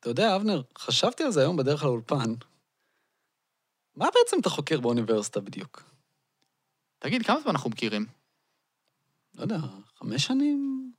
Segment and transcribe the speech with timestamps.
[0.00, 2.34] אתה יודע, אבנר, חשבתי על זה היום בדרך לאולפן.
[3.96, 5.82] מה בעצם אתה חוקר באוניברסיטה בדיוק?
[6.98, 8.06] תגיד, כמה זמן אנחנו מכירים?
[9.34, 9.58] לא יודע,
[9.98, 10.92] חמש שנים?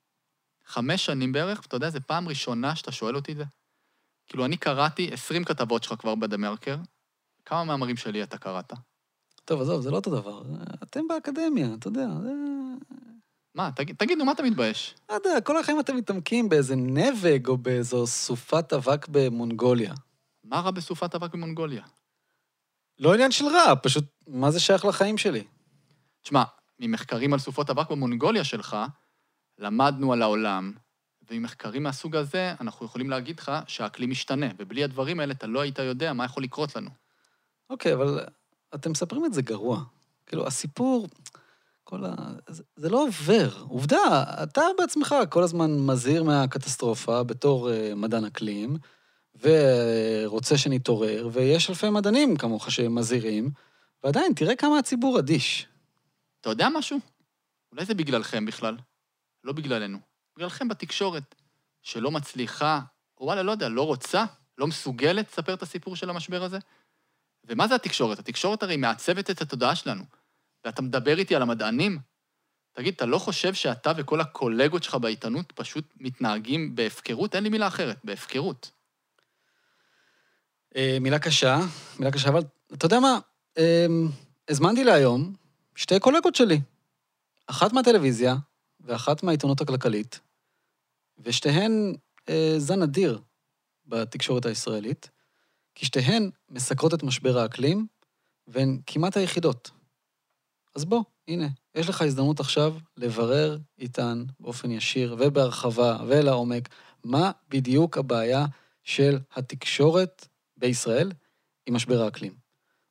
[0.66, 1.66] חמש שנים בערך?
[1.66, 3.44] אתה יודע, זו פעם ראשונה שאתה שואל אותי את זה.
[4.28, 6.78] כאילו, אני קראתי 20 כתבות שלך כבר בדה-מרקר.
[7.46, 8.74] כמה מאמרים שלי אתה קראת?
[9.46, 10.44] טוב, עזוב, זה לא אותו דבר.
[10.84, 12.08] אתם באקדמיה, אתה יודע.
[12.24, 12.32] זה...
[13.56, 14.96] מה, תגיד, תגידו, מה אתה מתבייש?
[15.10, 19.94] לא יודע, כל החיים אתם מתעמקים באיזה נבג או באיזו סופת אבק במונגוליה.
[20.44, 21.84] מה רע בסופת אבק במונגוליה?
[23.00, 25.44] לא עניין של רע, פשוט מה זה שייך לחיים שלי?
[26.22, 26.44] תשמע,
[26.80, 28.78] ממחקרים על סופות אבק במונגוליה שלך,
[29.58, 30.74] למדנו על העולם,
[31.30, 35.80] וממחקרים מהסוג הזה, אנחנו יכולים להגיד לך שהאקלים משתנה, ובלי הדברים האלה אתה לא היית
[35.80, 36.90] יודע מה יכול לקרות לנו.
[37.70, 38.26] אוקיי, אבל
[38.76, 39.84] אתם מספרים את זה גרוע.
[40.26, 41.08] כאילו, הסיפור,
[41.92, 42.16] כל ה...
[42.76, 43.64] זה, לא עובר.
[43.70, 48.78] עובדה, אתה בעצמך כל הזמן מזהיר מהקטסטרופה בתור uh, מדען אקלים,
[49.42, 53.52] ורוצה שנתעורר, ויש אלפי מדענים כמוך שמזהירים,
[54.04, 55.68] ועדיין, תראה כמה הציבור אדיש.
[56.42, 57.00] אתה יודע משהו?
[57.72, 58.78] אולי זה בגללכם בכלל.
[59.44, 59.98] לא בגללנו.
[60.38, 61.36] בגללכם בתקשורת,
[61.82, 62.80] שלא מצליחה,
[63.18, 64.26] או וואלה, לא יודע, לא רוצה,
[64.58, 66.60] לא מסוגלת לספר את הסיפור של המשבר הזה.
[67.48, 68.20] ומה זה התקשורת?
[68.20, 70.21] התקשורת הרי מעצבת את התודעה שלנו.
[70.66, 72.00] ואתה מדבר איתי על המדענים?
[72.74, 77.36] תגיד, אתה לא חושב שאתה וכל הקולגות שלך בעיתונות פשוט מתנהגים בהפקרות?
[77.36, 78.72] אין לי מילה אחרת, בהפקרות.
[80.76, 81.60] אה, מילה קשה,
[82.00, 82.42] מילה קשה, אבל
[82.74, 83.20] אתה יודע מה?
[83.58, 83.86] אה,
[84.50, 85.34] הזמנתי להיום
[85.76, 86.62] שתי קולגות שלי.
[87.48, 88.36] אחת מהטלוויזיה
[88.80, 90.20] ואחת מהעיתונות הכלכלית,
[91.18, 91.96] ושתיהן
[92.30, 93.22] אה, זן אדיר
[93.86, 95.10] בתקשורת הישראלית,
[95.76, 97.88] כי שתיהן מסקרות את משבר האקלים,
[98.48, 99.72] והן כמעט היחידות.
[100.76, 106.70] אז בוא, הנה, יש לך הזדמנות עכשיו לברר איתן באופן ישיר ובהרחבה ולעומק
[107.04, 108.46] מה בדיוק הבעיה
[108.84, 110.28] של התקשורת
[110.58, 111.12] בישראל
[111.66, 112.34] עם משבר האקלים.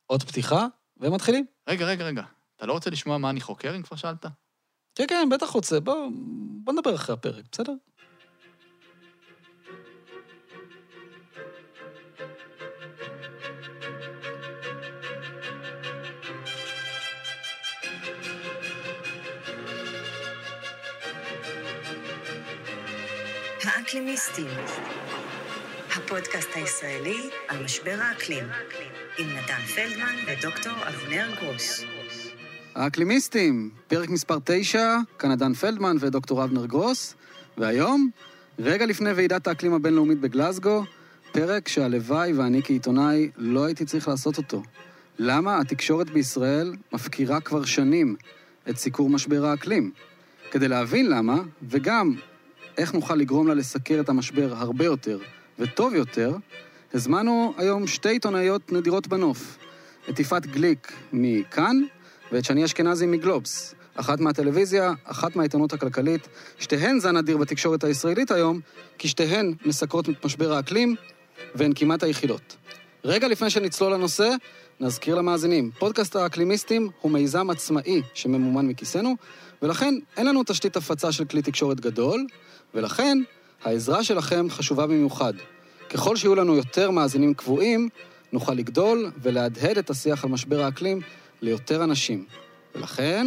[0.06, 1.47] עוד פתיחה, ומתחילים.
[1.69, 2.23] רגע, רגע, רגע.
[2.56, 4.27] אתה לא רוצה לשמוע מה אני חוקר, אם כבר שאלת?
[4.95, 5.80] כן, כן, בטח רוצה.
[5.80, 6.08] בוא,
[6.64, 7.73] בוא נדבר אחרי הפרק, בסדר?
[23.90, 24.46] האקלימיסטים,
[25.96, 28.45] הפודקאסט הישראלי על משבר האקלים,
[29.18, 31.84] עם נדן פלדמן ודוקטור אבנר גרוס.
[32.74, 37.14] האקלימיסטים, פרק מספר 9, כאן נדן פלדמן ודוקטור אבנר גרוס,
[37.58, 38.11] והיום,
[38.58, 40.84] רגע לפני ועידת האקלים הבינלאומית בגלסגו,
[41.33, 44.62] פרק שהלוואי ואני כעיתונאי לא הייתי צריך לעשות אותו.
[45.18, 48.17] למה התקשורת בישראל מפקירה כבר שנים
[48.70, 49.90] את סיקור משבר האקלים?
[50.51, 52.14] כדי להבין למה, וגם
[52.79, 55.19] איך נוכל לגרום לה לסקר את המשבר הרבה יותר
[55.58, 56.36] וטוב יותר,
[56.95, 59.58] הזמנו היום שתי עיתונאיות נדירות בנוף.
[60.11, 61.77] את יפעת גליק מכאן,
[62.33, 63.75] ואת שני אשכנזי מגלובס.
[63.95, 66.29] אחת מהטלוויזיה, אחת מהעיתונות הכלכלית.
[66.58, 68.61] שתיהן זן אדיר בתקשורת הישראלית היום,
[68.98, 70.97] כי שתיהן מסקרות את משבר האקלים,
[71.55, 72.57] והן כמעט היחידות.
[73.05, 74.31] רגע לפני שנצלול לנושא,
[74.81, 79.17] נזכיר למאזינים, פודקאסט האקלימיסטים הוא מיזם עצמאי שממומן מכיסנו,
[79.63, 82.27] ולכן אין לנו תשתית הפצה של כלי תקשורת גדול,
[82.75, 83.19] ולכן
[83.64, 85.33] העזרה שלכם חשובה במיוחד.
[85.91, 87.89] ככל שיהיו לנו יותר מאזינים קבועים,
[88.33, 91.01] נוכל לגדול ולהדהד את השיח על משבר האקלים
[91.42, 92.25] ליותר אנשים.
[92.75, 93.27] ולכן,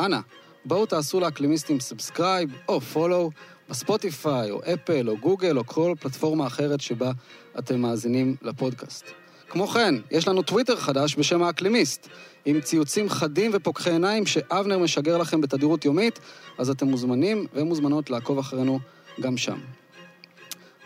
[0.00, 0.18] אנא,
[0.64, 3.30] בואו תעשו לאקלימיסטים subscribe או follow
[3.68, 7.12] בספוטיפיי או אפל או גוגל או כל פלטפורמה אחרת שבה
[7.58, 9.23] אתם מאזינים לפודקאסט.
[9.48, 12.08] כמו כן, יש לנו טוויטר חדש בשם האקלימיסט,
[12.44, 16.18] עם ציוצים חדים ופוקחי עיניים שאבנר משגר לכם בתדירות יומית,
[16.58, 18.78] אז אתם מוזמנים ומוזמנות לעקוב אחרינו
[19.20, 19.58] גם שם.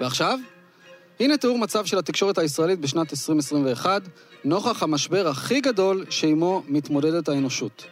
[0.00, 0.38] ועכשיו,
[1.20, 4.02] הנה תיאור מצב של התקשורת הישראלית בשנת 2021,
[4.44, 7.86] נוכח המשבר הכי גדול שעימו מתמודדת האנושות.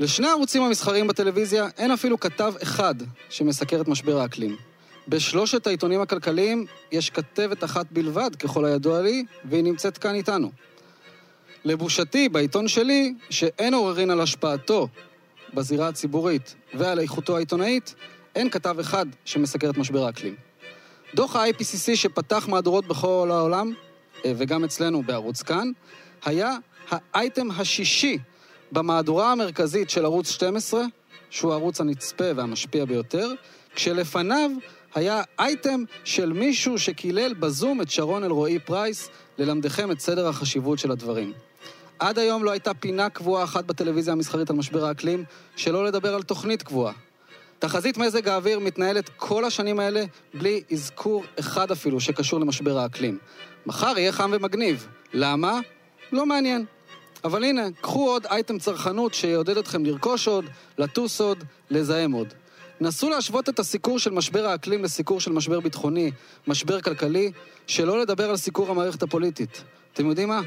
[0.00, 2.94] לשני הערוצים המסחריים בטלוויזיה אין אפילו כתב אחד
[3.28, 4.69] שמסקר את משבר האקלים.
[5.08, 10.50] בשלושת העיתונים הכלכליים יש כתבת אחת בלבד, ככל הידוע לי, והיא נמצאת כאן איתנו.
[11.64, 14.88] לבושתי, בעיתון שלי, שאין עוררין על השפעתו
[15.54, 17.94] בזירה הציבורית ועל איכותו העיתונאית,
[18.34, 20.34] אין כתב אחד שמסקר את משבר האקלים.
[21.14, 23.72] דוח ה-IPCC שפתח מהדורות בכל העולם,
[24.24, 25.70] אה, וגם אצלנו בערוץ כאן,
[26.24, 26.56] היה
[26.90, 28.18] האייטם השישי
[28.72, 30.84] במהדורה המרכזית של ערוץ 12,
[31.30, 33.32] שהוא הערוץ הנצפה והמשפיע ביותר,
[33.74, 34.50] כשלפניו
[34.94, 40.90] היה אייטם של מישהו שקילל בזום את שרון אלרועי פרייס ללמדכם את סדר החשיבות של
[40.90, 41.32] הדברים.
[41.98, 45.24] עד היום לא הייתה פינה קבועה אחת בטלוויזיה המסחרית על משבר האקלים,
[45.56, 46.92] שלא לדבר על תוכנית קבועה.
[47.58, 50.04] תחזית מזג האוויר מתנהלת כל השנים האלה
[50.34, 53.18] בלי אזכור אחד אפילו שקשור למשבר האקלים.
[53.66, 54.86] מחר יהיה חם ומגניב.
[55.12, 55.60] למה?
[56.12, 56.64] לא מעניין.
[57.24, 60.44] אבל הנה, קחו עוד אייטם צרכנות שיעודד אתכם לרכוש עוד,
[60.78, 62.34] לטוס עוד, לזהם עוד.
[62.80, 66.10] נסו להשוות את הסיקור של משבר האקלים לסיקור של משבר ביטחוני,
[66.46, 67.32] משבר כלכלי,
[67.66, 69.62] שלא לדבר על סיקור המערכת הפוליטית.
[69.92, 70.40] אתם יודעים מה?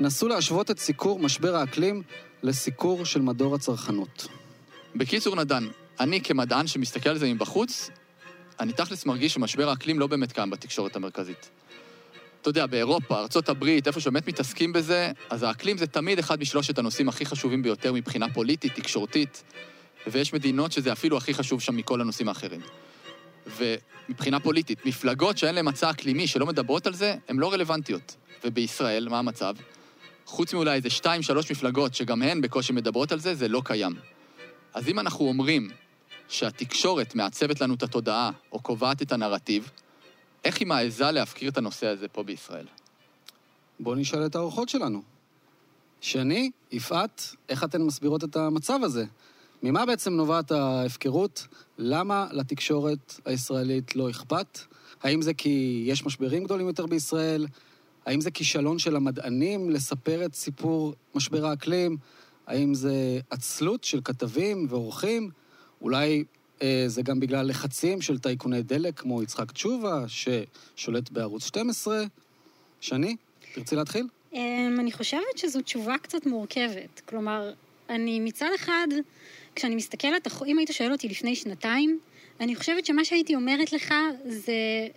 [0.00, 2.02] נסו להשוות את סיקור משבר האקלים
[2.42, 4.26] לסיקור של מדור הצרכנות.
[4.96, 5.68] בקיצור, נדן,
[6.00, 7.90] אני כמדען שמסתכל על זה מבחוץ,
[8.60, 11.50] אני תכלס מרגיש שמשבר האקלים לא באמת קיים בתקשורת המרכזית.
[12.40, 17.08] אתה יודע, באירופה, ארה"ב, איפה שבאמת מתעסקים בזה, אז האקלים זה תמיד אחד משלושת הנושאים
[17.08, 19.42] הכי חשובים ביותר מבחינה פוליטית, תקשורתית,
[20.06, 22.60] ויש מדינות שזה אפילו הכי חשוב שם מכל הנושאים האחרים.
[23.46, 28.16] ומבחינה פוליטית, מפלגות שאין להן מצע אקלימי, שלא מדברות על זה, הן לא רלוונטיות.
[28.44, 29.54] ובישראל, מה המצב?
[30.26, 33.92] חוץ מאולי איזה שתיים, שלוש מפלגות שגם הן בקושי מדברות על זה, זה לא קיים.
[34.74, 35.70] אז אם אנחנו אומרים
[36.28, 39.70] שהתקשורת מעצבת לנו את התודעה, או קובעת את הנרטיב,
[40.44, 42.66] איך היא מעיזה להפקיר את הנושא הזה פה בישראל?
[43.80, 45.02] בואו נשאל את האורחות שלנו.
[46.00, 49.04] שני, יפעת, איך אתן מסבירות את המצב הזה?
[49.62, 51.46] ממה בעצם נובעת ההפקרות?
[51.78, 54.58] למה לתקשורת הישראלית לא אכפת?
[55.02, 57.46] האם זה כי יש משברים גדולים יותר בישראל?
[58.06, 61.96] האם זה כישלון של המדענים לספר את סיפור משבר האקלים?
[62.46, 65.30] האם זה עצלות של כתבים ועורכים?
[65.82, 66.24] אולי
[66.62, 72.04] אה, זה גם בגלל לחצים של טייקוני דלק כמו יצחק תשובה, ששולט בערוץ 12.
[72.80, 73.16] שני,
[73.54, 74.06] תרצי להתחיל?
[74.32, 77.00] אמ, אני חושבת שזו תשובה קצת מורכבת.
[77.08, 77.52] כלומר,
[77.90, 78.86] אני מצד אחד,
[79.56, 81.98] כשאני מסתכלת, אם היית שואל אותי לפני שנתיים,
[82.40, 83.94] אני חושבת שמה שהייתי אומרת לך
[84.24, 84.52] זה,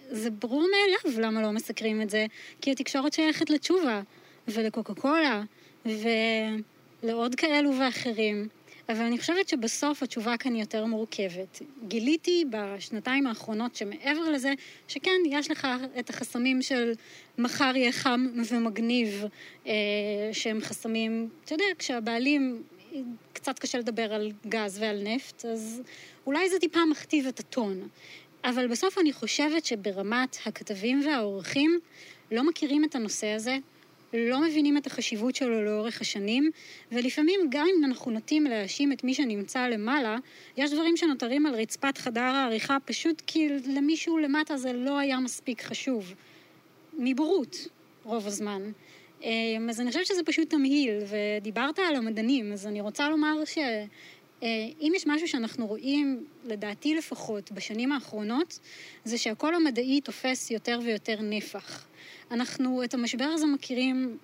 [0.09, 2.25] זה ברור מאליו למה לא מסקרים את זה,
[2.61, 4.01] כי התקשורת שייכת לתשובה,
[4.47, 5.43] ולקוקה קולה,
[5.85, 8.47] ולעוד כאלו ואחרים.
[8.89, 11.61] אבל אני חושבת שבסוף התשובה כאן יותר מורכבת.
[11.87, 14.53] גיליתי בשנתיים האחרונות שמעבר לזה,
[14.87, 15.67] שכן, יש לך
[15.99, 16.93] את החסמים של
[17.37, 19.23] מחר יהיה חם ומגניב,
[19.67, 19.73] אה,
[20.31, 22.63] שהם חסמים, אתה יודע, כשהבעלים,
[23.33, 25.81] קצת קשה לדבר על גז ועל נפט, אז
[26.25, 27.87] אולי זה טיפה מכתיב את הטון.
[28.43, 31.79] אבל בסוף אני חושבת שברמת הכתבים והעורכים
[32.31, 33.57] לא מכירים את הנושא הזה,
[34.13, 36.51] לא מבינים את החשיבות שלו לאורך השנים,
[36.91, 40.17] ולפעמים גם אם אנחנו נוטים להאשים את מי שנמצא למעלה,
[40.57, 45.61] יש דברים שנותרים על רצפת חדר העריכה פשוט כי למישהו למטה זה לא היה מספיק
[45.61, 46.13] חשוב.
[46.93, 47.67] מבורות,
[48.03, 48.71] רוב הזמן.
[49.23, 53.57] אמ, אז אני חושבת שזה פשוט תמהיל, ודיברת על המדענים, אז אני רוצה לומר ש...
[54.43, 58.59] אה, יש משהו שאנחנו רואים, לדעתי לפחות, בשנים האחרונות,
[59.03, 61.87] זה שהקול המדעי תופס יותר ויותר נפח.
[62.31, 64.17] אנחנו את המשבר הזה מכירים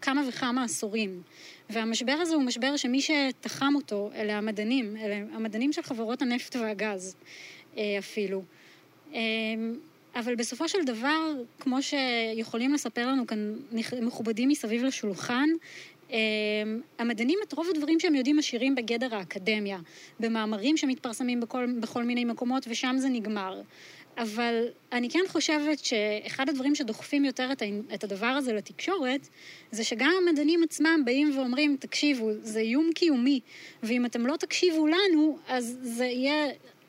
[0.00, 1.22] כמה וכמה עשורים,
[1.70, 7.16] והמשבר הזה הוא משבר שמי שתחם אותו אלה המדענים, אלה המדענים של חברות הנפט והגז
[7.76, 8.42] אה, אפילו.
[10.14, 13.54] אבל בסופו של דבר, כמו שיכולים לספר לנו כאן
[14.02, 15.48] מכובדים מסביב לשולחן,
[16.98, 19.78] המדענים את רוב הדברים שהם יודעים משאירים בגדר האקדמיה,
[20.20, 23.60] במאמרים שמתפרסמים בכל, בכל מיני מקומות, ושם זה נגמר.
[24.18, 27.62] אבל אני כן חושבת שאחד הדברים שדוחפים יותר את,
[27.94, 29.28] את הדבר הזה לתקשורת,
[29.70, 33.40] זה שגם המדענים עצמם באים ואומרים, תקשיבו, זה איום קיומי,
[33.82, 36.46] ואם אתם לא תקשיבו לנו, אז זה יהיה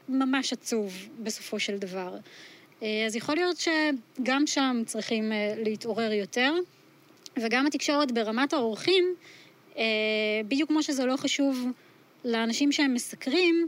[0.10, 2.18] ממש עצוב בסופו של דבר.
[2.84, 6.54] אה, אז יכול להיות שגם שם צריכים אה, להתעורר יותר,
[7.38, 9.16] וגם התקשורת ברמת האורחים,
[9.78, 9.84] אה,
[10.48, 11.68] בדיוק כמו שזה לא חשוב
[12.26, 13.68] לאנשים שהם מסקרים,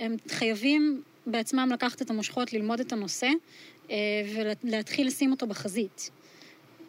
[0.00, 3.28] הם חייבים בעצמם לקחת את המושכות, ללמוד את הנושא
[4.64, 6.10] ולהתחיל לשים אותו בחזית.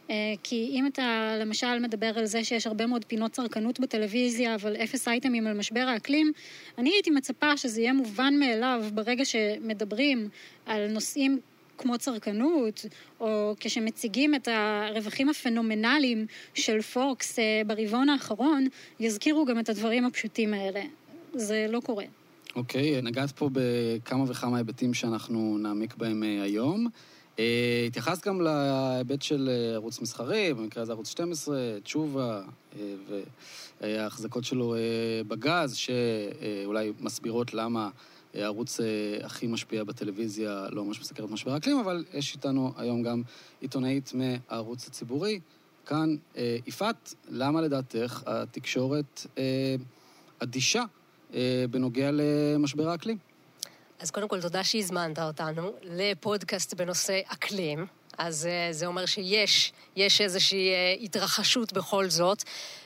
[0.09, 4.75] אה, כי אם אתה למשל מדבר על זה שיש הרבה מאוד פינות צרכנות בטלוויזיה, אבל
[4.75, 6.31] אפס אייטמים על משבר האקלים,
[6.77, 10.29] אני הייתי מצפה שזה יהיה מובן מאליו ברגע שמדברים
[10.65, 11.39] על נושאים
[11.77, 12.85] כמו צרכנות,
[13.19, 18.67] או כשמציגים את הרווחים הפנומנליים של פוקס אה, ברבעון האחרון,
[18.99, 20.81] יזכירו גם את הדברים הפשוטים האלה.
[21.33, 22.05] זה לא קורה.
[22.55, 26.87] אוקיי, okay, נגעת פה בכמה וכמה היבטים שאנחנו נעמיק בהם אה, היום.
[27.39, 32.41] אה, התייחסת גם להיבט של אה, ערוץ מסחרי, במקרה הזה ערוץ 12, תשובה,
[33.81, 34.75] וההחזקות שלו
[35.27, 37.89] בגז, שאולי מסבירות למה
[38.33, 38.79] הערוץ
[39.23, 43.21] הכי משפיע בטלוויזיה לא ממש מסקר את משבר האקלים, אבל יש איתנו היום גם
[43.61, 45.39] עיתונאית מהערוץ הציבורי.
[45.85, 46.15] כאן,
[46.65, 49.25] יפעת, למה לדעתך התקשורת
[50.39, 50.83] אדישה
[51.33, 53.17] אה, בנוגע למשבר האקלים.
[53.99, 57.85] אז קודם כל, תודה שהזמנת אותנו לפודקאסט בנושא אקלים.
[58.17, 62.43] אז אה, זה אומר שיש, יש איזושהי אה, התרחשות בכל זאת.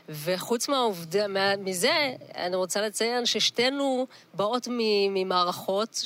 [0.09, 6.01] וחוץ מהעובדה, מה- מזה, אני רוצה לציין ששתינו באות ממערכות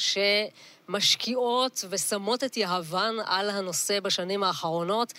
[0.88, 5.14] שמשקיעות ושמות את יהבן על הנושא בשנים האחרונות.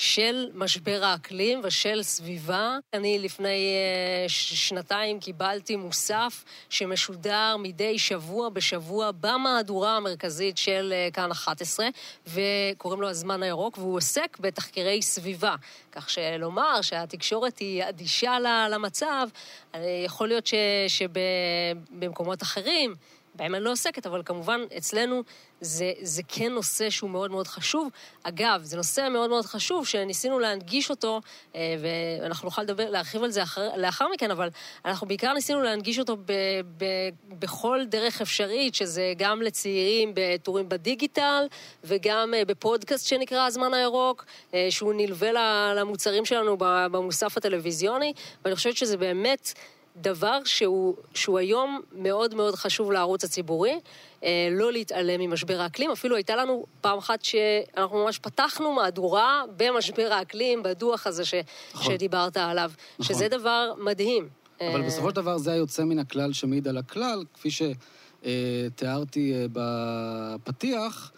[0.00, 2.78] של משבר האקלים ושל סביבה.
[2.94, 11.30] אני לפני אה, שנתיים קיבלתי מוסף שמשודר מדי שבוע בשבוע במהדורה המרכזית של אה, כאן
[11.30, 11.88] 11,
[12.26, 15.54] וקוראים לו הזמן הירוק, והוא עוסק בתחקירי סביבה.
[15.92, 18.38] כך שלומר שהתקשורת היא אדישה
[18.70, 19.28] למצב,
[19.74, 20.48] אה, יכול להיות
[20.88, 22.94] שבמקומות אחרים,
[23.34, 25.22] בהם אני לא עוסקת, אבל כמובן אצלנו
[25.60, 27.88] זה, זה כן נושא שהוא מאוד מאוד חשוב.
[28.22, 31.20] אגב, זה נושא מאוד מאוד חשוב שניסינו להנגיש אותו,
[31.54, 34.48] אה, ואנחנו נוכל לדבר, להרחיב על זה אחר, לאחר מכן, אבל
[34.84, 36.32] אנחנו בעיקר ניסינו להנגיש אותו ב,
[36.76, 36.84] ב,
[37.28, 41.46] בכל דרך אפשרית, שזה גם לצעירים בטורים בדיגיטל,
[41.84, 45.30] וגם אה, בפודקאסט שנקרא הזמן הירוק, אה, שהוא נלווה
[45.74, 48.12] למוצרים שלנו במוסף הטלוויזיוני,
[48.44, 49.52] ואני חושבת שזה באמת...
[49.96, 53.80] דבר שהוא, שהוא היום מאוד מאוד חשוב לערוץ הציבורי,
[54.24, 55.90] אה, לא להתעלם ממשבר האקלים.
[55.90, 61.34] אפילו הייתה לנו פעם אחת שאנחנו ממש פתחנו מהדורה במשבר האקלים, בדוח הזה ש,
[61.74, 61.94] נכון.
[61.94, 63.16] שדיברת עליו, נכון.
[63.16, 64.28] שזה דבר מדהים.
[64.60, 69.46] אבל אה, בסופו של דבר זה היוצא מן הכלל שמעיד על הכלל, כפי שתיארתי אה,
[69.52, 71.12] בפתיח.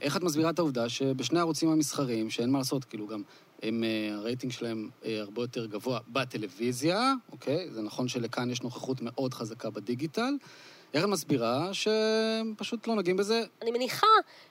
[0.00, 3.22] איך את מסבירה את העובדה שבשני הערוצים המסחריים, שאין מה לעשות, כאילו גם
[3.64, 7.70] הם, אה, הרייטינג שלהם אה, הרבה יותר גבוה בטלוויזיה, אוקיי?
[7.70, 10.34] זה נכון שלכאן יש נוכחות מאוד חזקה בדיגיטל.
[10.96, 13.42] את מסבירה שהם פשוט לא נוגעים בזה?
[13.62, 14.06] אני מניחה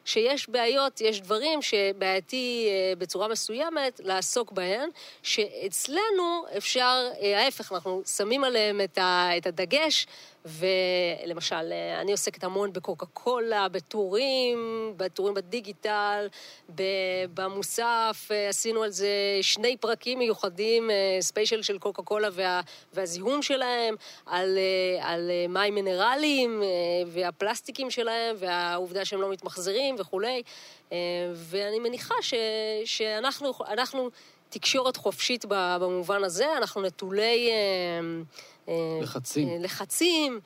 [0.05, 4.89] שיש בעיות, יש דברים שבעייתי אה, בצורה מסוימת לעסוק בהם,
[5.23, 8.99] שאצלנו אפשר, אה, ההפך, אנחנו שמים עליהם את,
[9.45, 10.07] הדגש,
[10.45, 16.27] ולמשל, אה, אני עוסקת המון בקוקה קולה, בטורים, בטורים בדיגיטל,
[17.33, 19.07] במוסף, עשינו על זה
[19.41, 22.61] שני פרקים מיוחדים, ספיישל של קוקה קולה וה,
[22.93, 23.95] והזיהום שלהם,
[24.25, 24.57] על,
[25.01, 26.67] על מים מינרליים אה,
[27.07, 30.41] והפלסטיקים שלהם, והעובדה שהם לא מתמחזרים וכולי.
[30.91, 30.97] אה,
[31.33, 32.33] ואני מניחה ש,
[32.85, 34.09] שאנחנו אנחנו
[34.49, 37.49] תקשורת חופשית במובן הזה, אנחנו נטולי...
[38.67, 39.63] אה, לחצים.
[39.63, 40.39] לחצים,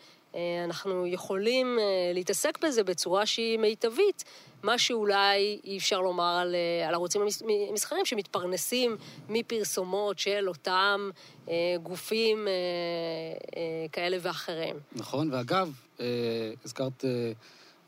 [0.64, 1.80] אנחנו יכולים
[2.14, 4.24] להתעסק בזה בצורה שהיא מיטבית,
[4.64, 7.42] מה שאולי אי אפשר לומר על, אה, על ערוצים המס-
[7.74, 8.96] מסחריים שמתפרנסים
[9.30, 11.10] מפרסומות של אותם
[11.50, 12.52] אה, גופים אה,
[13.58, 14.76] אה, כאלה ואחרים.
[14.96, 16.06] נכון, ואגב, אה,
[16.66, 17.32] הזכרת אה,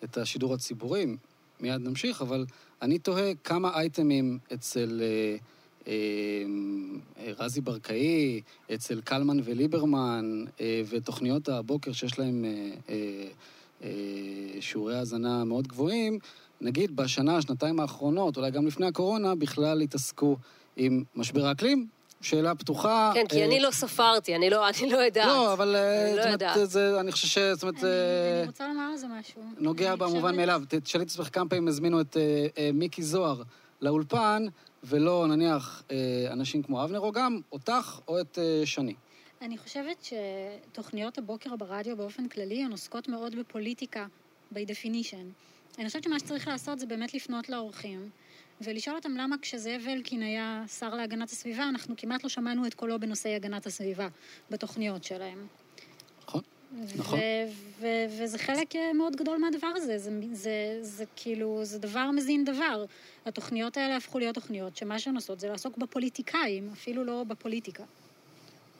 [0.03, 1.05] את השידור הציבורי,
[1.59, 2.45] מיד נמשיך, אבל
[2.81, 5.35] אני תוהה כמה אייטמים אצל אה,
[5.87, 5.93] אה,
[7.19, 8.41] אה, רזי ברקאי,
[8.73, 10.45] אצל קלמן וליברמן,
[10.89, 12.45] ותוכניות הבוקר שיש להם
[14.59, 16.19] שיעורי האזנה מאוד גבוהים,
[16.61, 20.37] נגיד בשנה, שנתיים האחרונות, אולי גם לפני הקורונה, בכלל התעסקו
[20.77, 21.87] עם משבר האקלים.
[22.21, 23.11] שאלה פתוחה.
[23.13, 25.27] כן, כי אה, אני לא ספרתי, אני לא, אני לא יודעת.
[25.27, 26.69] לא, אבל אה, אני לא זאת אומרת, יודעת.
[26.69, 27.37] זה, אני חושב ש...
[27.53, 29.41] זאת אומרת, אני- רוצה לומר על זה משהו.
[29.57, 30.61] נוגע במובן מאליו.
[30.69, 33.41] תשאלי את עצמך כמה פעמים הזמינו את אה, אה, מיקי זוהר
[33.81, 34.45] לאולפן,
[34.83, 35.97] ולא נניח אה,
[36.31, 38.93] אנשים כמו אבנר, או גם אותך או את אה, שני.
[39.41, 44.07] אני חושבת שתוכניות הבוקר ברדיו באופן כללי הן עוסקות מאוד בפוליטיקה,
[44.53, 45.25] by definition.
[45.77, 48.09] אני חושבת שמה שצריך לעשות זה באמת לפנות לאורחים,
[48.61, 52.99] ולשאול אותם למה כשזאב אלקין היה שר להגנת הסביבה, אנחנו כמעט לא שמענו את קולו
[52.99, 54.07] בנושאי הגנת הסביבה
[54.51, 55.47] בתוכניות שלהם.
[56.23, 56.41] נכון?
[56.95, 57.19] נכון.
[58.17, 62.85] וזה חלק אה, מאוד גדול מהדבר הזה, זה, זה, זה כאילו, זה דבר מזין דבר.
[63.25, 67.83] התוכניות האלה הפכו להיות תוכניות שמה שהן עושות זה לעסוק בפוליטיקאים, אפילו לא בפוליטיקה.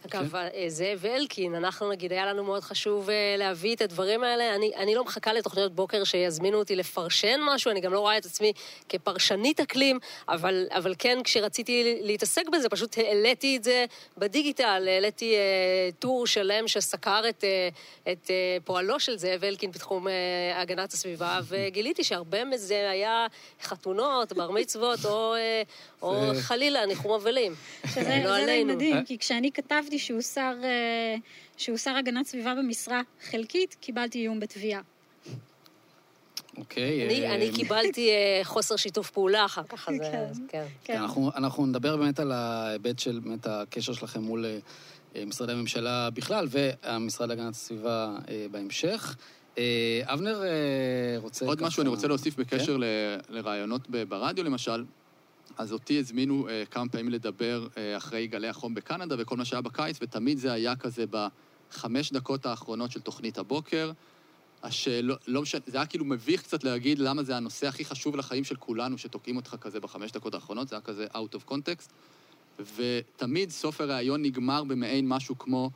[0.06, 4.56] אגב, אה, זאב אלקין, אנחנו נגיד, היה לנו מאוד חשוב אה, להביא את הדברים האלה.
[4.56, 8.26] אני, אני לא מחכה לתוכניות בוקר שיזמינו אותי לפרשן משהו, אני גם לא רואה את
[8.26, 8.54] עצמי
[8.90, 13.86] כפרשנית אקלים, אבל, אבל כן, כשרציתי להתעסק בזה, פשוט העליתי את זה
[14.18, 17.70] בדיגיטל, העליתי אה, טור שלם שסקר את, אה,
[18.12, 20.14] את אה, פועלו של זאב אלקין בתחום אה,
[20.62, 23.28] הגנת הסביבה, וגיליתי שהרבה מזה היה
[23.62, 25.62] חתונות, בר מצוות, או, אה,
[26.02, 27.56] או חלילה, ניחום אבלים.
[27.94, 28.74] שזה לא זה עלינו.
[28.74, 31.16] מדהים, כי כשאני כתבתי שהוא שר, אה,
[31.58, 34.82] שהוא שר הגנת סביבה במשרה חלקית, קיבלתי איום בתביעה.
[36.58, 37.06] אוקיי.
[37.06, 40.04] אני, אה, אני קיבלתי אה, חוסר שיתוף פעולה אחר כך, אז כן.
[40.04, 40.66] אה, אז כן.
[40.84, 44.58] כן, אנחנו, אנחנו נדבר באמת על ההיבט של באמת הקשר שלכם מול אה,
[45.16, 49.16] אה, משרדי הממשלה בכלל, והמשרד להגנת הסביבה אה, בהמשך.
[49.58, 49.64] אה,
[50.04, 50.50] אבנר אה,
[51.18, 51.46] רוצה...
[51.46, 52.42] עוד ככה- משהו אני רוצה להוסיף כן?
[52.42, 52.84] בקשר ל-
[53.30, 54.84] לראיונות ב- ברדיו, למשל.
[55.58, 59.62] אז אותי הזמינו אה, כמה פעמים לדבר אה, אחרי גלי החום בקנדה וכל מה שהיה
[59.62, 63.92] בקיץ, ותמיד זה היה כזה בחמש דקות האחרונות של תוכנית הבוקר.
[64.64, 68.44] השאלות, לא משנה, זה היה כאילו מביך קצת להגיד למה זה הנושא הכי חשוב לחיים
[68.44, 71.90] של כולנו, שתוקעים אותך כזה בחמש דקות האחרונות, זה היה כזה out of context.
[72.76, 75.70] ותמיד סוף הראיון נגמר במעין משהו כמו,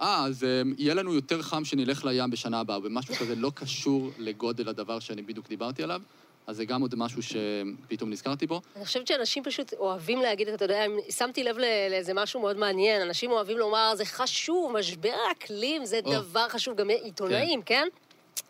[0.00, 4.10] אה, אז אה, יהיה לנו יותר חם שנלך לים בשנה הבאה, ומשהו כזה לא קשור
[4.18, 6.02] לגודל הדבר שאני בדיוק דיברתי עליו.
[6.48, 8.60] אז זה גם עוד משהו שפתאום נזכרתי בו.
[8.76, 11.58] אני חושבת שאנשים פשוט אוהבים להגיד, אתה יודע, שמתי לב
[11.90, 16.12] לאיזה משהו מאוד מעניין, אנשים אוהבים לומר, זה חשוב, משבר האקלים זה או.
[16.12, 17.88] דבר חשוב, גם עיתונאים, כן?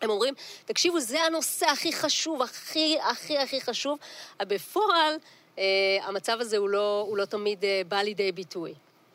[0.02, 3.99] הם אומרים, תקשיבו, זה הנושא הכי חשוב, הכי, הכי, הכי חשוב.
[4.40, 5.14] אבל בפועל,
[5.59, 5.64] אה,
[6.02, 8.75] המצב הזה הוא לא, הוא לא תמיד אה, בא לידי ביטוי.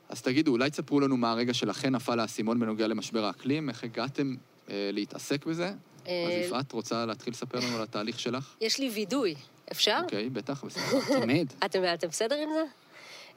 [0.10, 4.36] אז תגידו, אולי תספרו לנו מהרגע שלכן נפל האסימון בנוגע למשבר האקלים, איך הגעתם
[4.70, 5.74] אה, להתעסק בזה?
[6.08, 8.56] אה, אז יפעת, רוצה להתחיל לספר לנו על התהליך שלך?
[8.62, 9.36] יש לי וידוי,
[9.72, 10.00] אפשר?
[10.04, 11.20] אוקיי, בטח, בסדר.
[11.22, 11.54] תמיד.
[11.66, 12.83] אתם בסדר עם זה?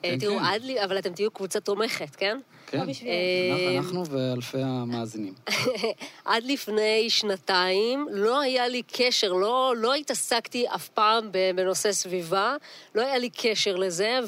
[0.06, 0.44] אה, כן, תראו, כן.
[0.44, 2.38] עד לי, אבל אתם תהיו קבוצה תומכת, כן?
[2.66, 2.78] כן.
[2.78, 5.34] אה, אנחנו ואלפי המאזינים.
[6.24, 12.56] עד לפני שנתיים לא היה לי קשר, לא, לא התעסקתי אף פעם בנושא סביבה,
[12.94, 14.18] לא היה לי קשר לזה,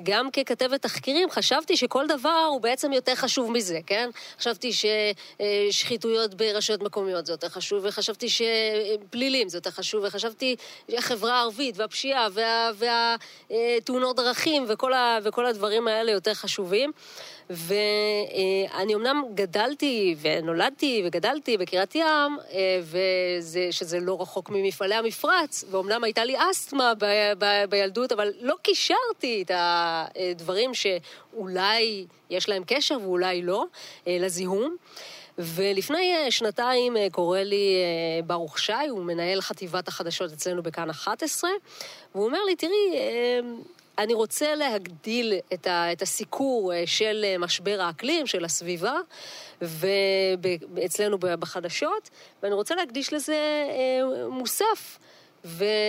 [0.00, 4.10] וגם ככתבת תחקירים חשבתי שכל דבר הוא בעצם יותר חשוב מזה, כן?
[4.38, 4.70] חשבתי
[5.70, 10.56] ששחיתויות ברשויות מקומיות זה יותר חשוב, וחשבתי שפלילים זה יותר חשוב, וחשבתי
[10.90, 12.70] שהחברה הערבית והפשיעה וה-
[13.50, 16.92] והתאונות דרכים וכל, ה, וכל הדברים האלה יותר חשובים.
[17.50, 26.04] ואני אמנם גדלתי ונולדתי וגדלתי בקריית ים, אה, וזה, שזה לא רחוק ממפעלי המפרץ, ואומנם
[26.04, 27.04] הייתה לי אסתמה ב,
[27.38, 33.64] ב, בילדות, אבל לא קישרתי את הדברים שאולי יש להם קשר ואולי לא,
[34.06, 34.76] אה, לזיהום.
[35.38, 40.90] ולפני אה, שנתיים אה, קורא לי אה, ברוך שי, הוא מנהל חטיבת החדשות אצלנו בכאן
[40.90, 41.50] 11,
[42.14, 43.40] והוא אומר לי, תראי, אה,
[43.98, 48.94] אני רוצה להגדיל את, ה, את הסיקור אה, של אה, משבר האקלים, של הסביבה,
[49.62, 52.10] ואצלנו בחדשות,
[52.42, 54.98] ואני רוצה להקדיש לזה אה, מוסף.
[55.44, 55.82] ומה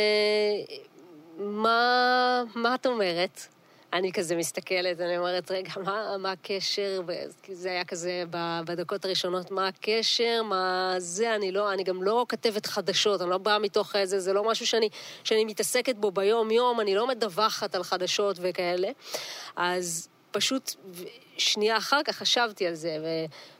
[2.56, 3.48] מה את אומרת?
[3.94, 7.01] אני כזה מסתכלת, אני אומרת, רגע, מה, מה הקשר?
[7.44, 8.24] כי זה היה כזה
[8.65, 10.41] בדקות הראשונות, מה הקשר?
[10.44, 11.36] מה זה?
[11.36, 14.67] אני לא, אני גם לא כתבת חדשות, אני לא באה מתוך איזה, זה לא משהו
[14.67, 14.89] שאני,
[15.24, 18.89] שאני מתעסקת בו ביום-יום, אני לא מדווחת על חדשות וכאלה.
[19.56, 20.76] אז פשוט
[21.38, 23.08] שנייה אחר כך חשבתי על זה, ו...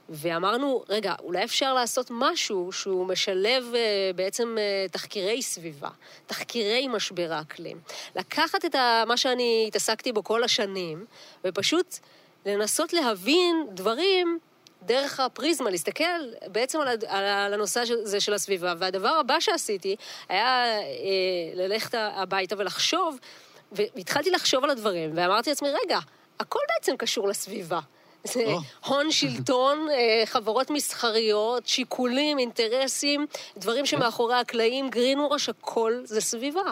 [0.10, 5.90] ואמרנו, רגע, אולי אפשר לעשות משהו שהוא משלב אה, בעצם אה, תחקירי סביבה,
[6.28, 7.80] תחקירי משבר האקלים.
[8.16, 11.06] לקחת את ה, מה שאני התעסקתי בו כל השנים,
[11.44, 11.96] ופשוט
[12.46, 14.40] לנסות להבין דברים
[14.82, 16.04] דרך הפריזמה, להסתכל
[16.48, 18.74] בעצם על, הד- על הנושא הזה של הסביבה.
[18.78, 19.96] והדבר הבא שעשיתי
[20.30, 20.84] היה אה,
[21.54, 23.18] ללכת הביתה ולחשוב,
[23.72, 26.00] והתחלתי לחשוב על הדברים, ואמרתי לעצמי, רגע,
[26.40, 27.80] הכל בעצם קשור לסביבה.
[28.24, 28.46] זה.
[28.86, 33.26] הון, שלטון, אה, חברות מסחריות, שיקולים, אינטרסים,
[33.58, 36.72] דברים שמאחורי הקלעים, גרינווש, הכל זה סביבה.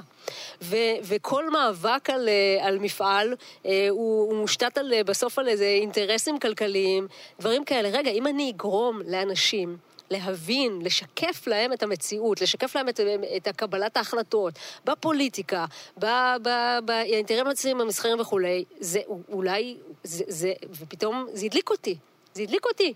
[0.62, 5.66] ו- וכל מאבק על, אה, על מפעל אה, הוא, הוא מושתת על, בסוף על איזה
[5.66, 7.08] אינטרסים כלכליים,
[7.40, 7.90] דברים כאלה.
[7.90, 9.78] רגע, אם אני אגרום לאנשים...
[10.10, 13.00] להבין, לשקף להם את המציאות, לשקף להם את,
[13.38, 14.54] את קבלת ההחלטות,
[14.86, 15.66] בפוליטיקה,
[16.00, 21.98] ב- ב- באינטרסים המסחריים וכולי, זה אולי, זה, זה, ופתאום זה הדליק אותי,
[22.34, 22.94] זה הדליק אותי.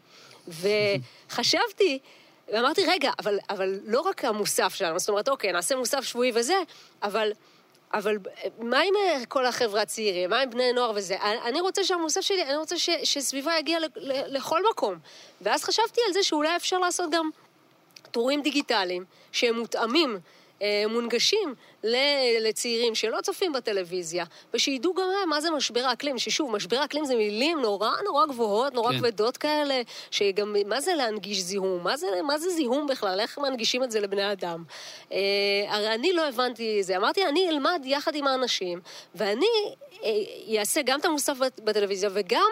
[0.47, 1.99] וחשבתי,
[2.53, 6.55] ואמרתי, רגע, אבל, אבל לא רק המוסף שלנו, זאת אומרת, אוקיי, נעשה מוסף שבועי וזה,
[7.03, 7.31] אבל...
[7.93, 8.17] אבל
[8.59, 10.29] מה עם אה, כל החבר'ה הצעירים?
[10.29, 11.15] מה עם בני נוער וזה?
[11.21, 14.95] אני- אני רוצה שהמוסף שלי, אני רוצה ש, שסביבה יגיע ל, ל, לכל מקום.
[15.41, 17.29] ואז חשבתי על זה שאולי אפשר לעשות גם
[18.11, 20.19] טורים דיגיטליים שהם מותאמים, אה,
[20.89, 21.97] מונגשים ל-
[22.47, 27.15] לצעירים שלא צופים בטלוויזיה, ושידעו גם הם מה זה משבר האקלים, ששוב, משבר האקלים זה
[27.15, 28.97] מילים נורא נורא גבוהות, נורא כן.
[28.97, 31.83] כבדות כאלה, שגם, מה זה להנגיש זיהום?
[31.83, 33.19] מה זה, מה זה זיהום בכלל?
[33.19, 34.63] איך מנגישים את זה לבני אדם?
[35.11, 35.17] אה,
[35.67, 36.97] הרי אני לא הבנתי זה.
[36.97, 38.79] אמרתי, אני אלמד יחד עם האנשים,
[39.15, 39.45] ואני
[40.03, 40.09] אה,
[40.59, 42.49] אעשה גם את המוסף בט- בטלוויזיה וגם...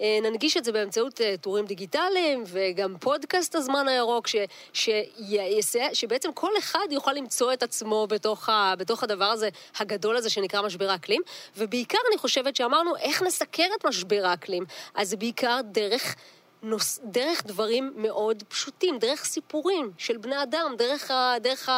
[0.00, 4.36] אה, ננגיש את זה באמצעות אה, טורים דיגיטליים וגם פודקאסט הזמן הירוק, ש,
[4.72, 10.30] שיסע, שבעצם כל אחד יוכל למצוא את עצמו בתוך, ה, בתוך הדבר הזה, הגדול הזה
[10.30, 11.22] שנקרא משבר האקלים.
[11.56, 14.64] ובעיקר אני חושבת שאמרנו, איך נסקר את משבר האקלים?
[14.94, 16.14] אז זה בעיקר דרך...
[16.64, 21.68] נוס, דרך דברים מאוד פשוטים, דרך סיפורים של בני אדם, דרך, ה, דרך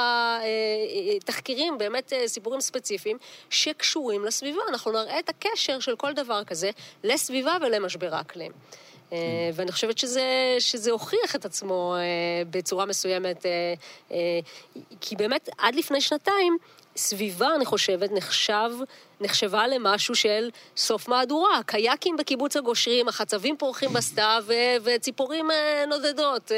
[1.16, 3.18] התחקירים, באמת אה, סיפורים ספציפיים
[3.50, 4.62] שקשורים לסביבה.
[4.68, 6.70] אנחנו נראה את הקשר של כל דבר כזה
[7.04, 8.52] לסביבה ולמשבר האקלים.
[9.12, 9.18] אה,
[9.54, 13.74] ואני חושבת שזה, שזה הוכיח את עצמו אה, בצורה מסוימת, אה,
[14.10, 14.40] אה,
[15.00, 16.56] כי באמת עד לפני שנתיים,
[16.96, 18.70] סביבה, אני חושבת, נחשב
[19.20, 21.60] נחשבה למשהו של סוף מהדורה.
[21.66, 24.44] קייקים בקיבוץ הגושרים, החצבים פורחים בסתיו
[24.84, 26.56] וציפורים אה, נודדות אה,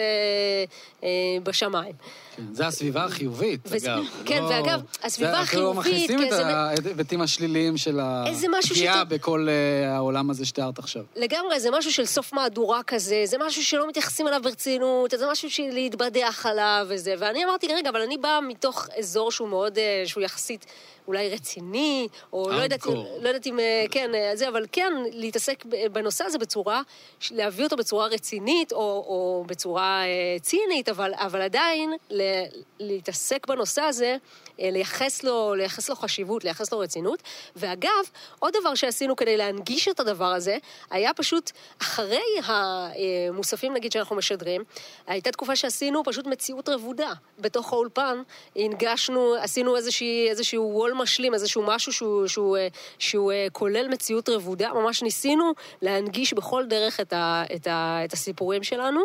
[1.04, 1.08] אה,
[1.42, 1.92] בשמיים.
[2.38, 4.04] כן, זה הסביבה החיובית, וזה- אגב.
[4.24, 8.62] כן, לא- ואגב, הסביבה זה אפילו לא החיובית, מכניסים את ההיבטים השליליים של הפגיעה
[8.94, 11.02] שאתה- בכל אה, העולם הזה שתיארת עכשיו.
[11.16, 15.50] לגמרי, זה משהו של סוף מהדורה כזה, זה משהו שלא מתייחסים אליו ברצינות, זה משהו
[15.50, 17.14] של להתבדח עליו וזה.
[17.18, 20.66] ואני אמרתי, רגע, אבל אני באה מתוך אזור שהוא מאוד, אה, שהוא יחסית
[21.08, 22.86] אולי רציני, או לא יודעת.
[23.22, 26.82] לא יודעת אם, אה, כן, זה, אבל כן, להתעסק בנושא הזה בצורה,
[27.30, 30.02] להביא אותו בצורה רצינית, או, או בצורה
[30.40, 32.22] צינית, אבל, אבל עדיין ל,
[32.80, 34.16] להתעסק בנושא הזה, אה,
[34.58, 37.22] לייחס לו, לייחס לו חשיבות, לייחס לו רצינות.
[37.56, 37.90] ואגב,
[38.38, 40.56] עוד דבר שעשינו כדי להנגיש את הדבר הזה,
[40.90, 41.50] היה פשוט,
[41.82, 44.64] אחרי המוספים, נגיד, שאנחנו משדרים,
[45.06, 47.12] הייתה תקופה שעשינו פשוט מציאות רבודה.
[47.38, 48.22] בתוך האולפן
[48.56, 52.68] הנגשנו, עשינו איזושהי, איזשהו וול משלים, איזשהו משהו שהוא, שהוא, אה,
[52.98, 58.12] שהוא אה, כולל מציאות רבודה, ממש ניסינו להנגיש בכל דרך את, ה, את, ה, את
[58.12, 59.00] הסיפורים שלנו.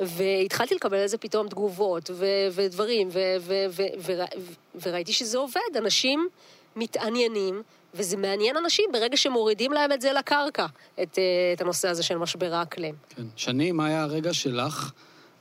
[0.00, 4.12] והתחלתי לקבל על זה פתאום תגובות ו- ודברים, ו- ו- ו- ו-
[4.74, 6.28] ו- וראיתי שזה עובד, אנשים
[6.76, 7.62] מתעניינים,
[7.94, 10.66] וזה מעניין אנשים ברגע שמורידים להם את זה לקרקע,
[11.02, 11.22] את, אה,
[11.56, 12.94] את הנושא הזה של משבר האקלים.
[13.08, 13.22] כן.
[13.36, 14.92] שני, מה היה הרגע שלך?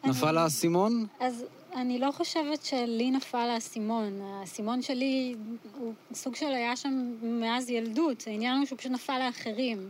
[0.04, 1.06] נפל האסימון?
[1.20, 1.44] אז
[1.76, 4.20] אני לא חושבת שלי נפל האסימון.
[4.24, 5.36] האסימון שלי
[5.80, 8.24] הוא סוג של היה שם מאז ילדות.
[8.28, 9.90] העניין הוא שהוא פשוט נפל לאחרים.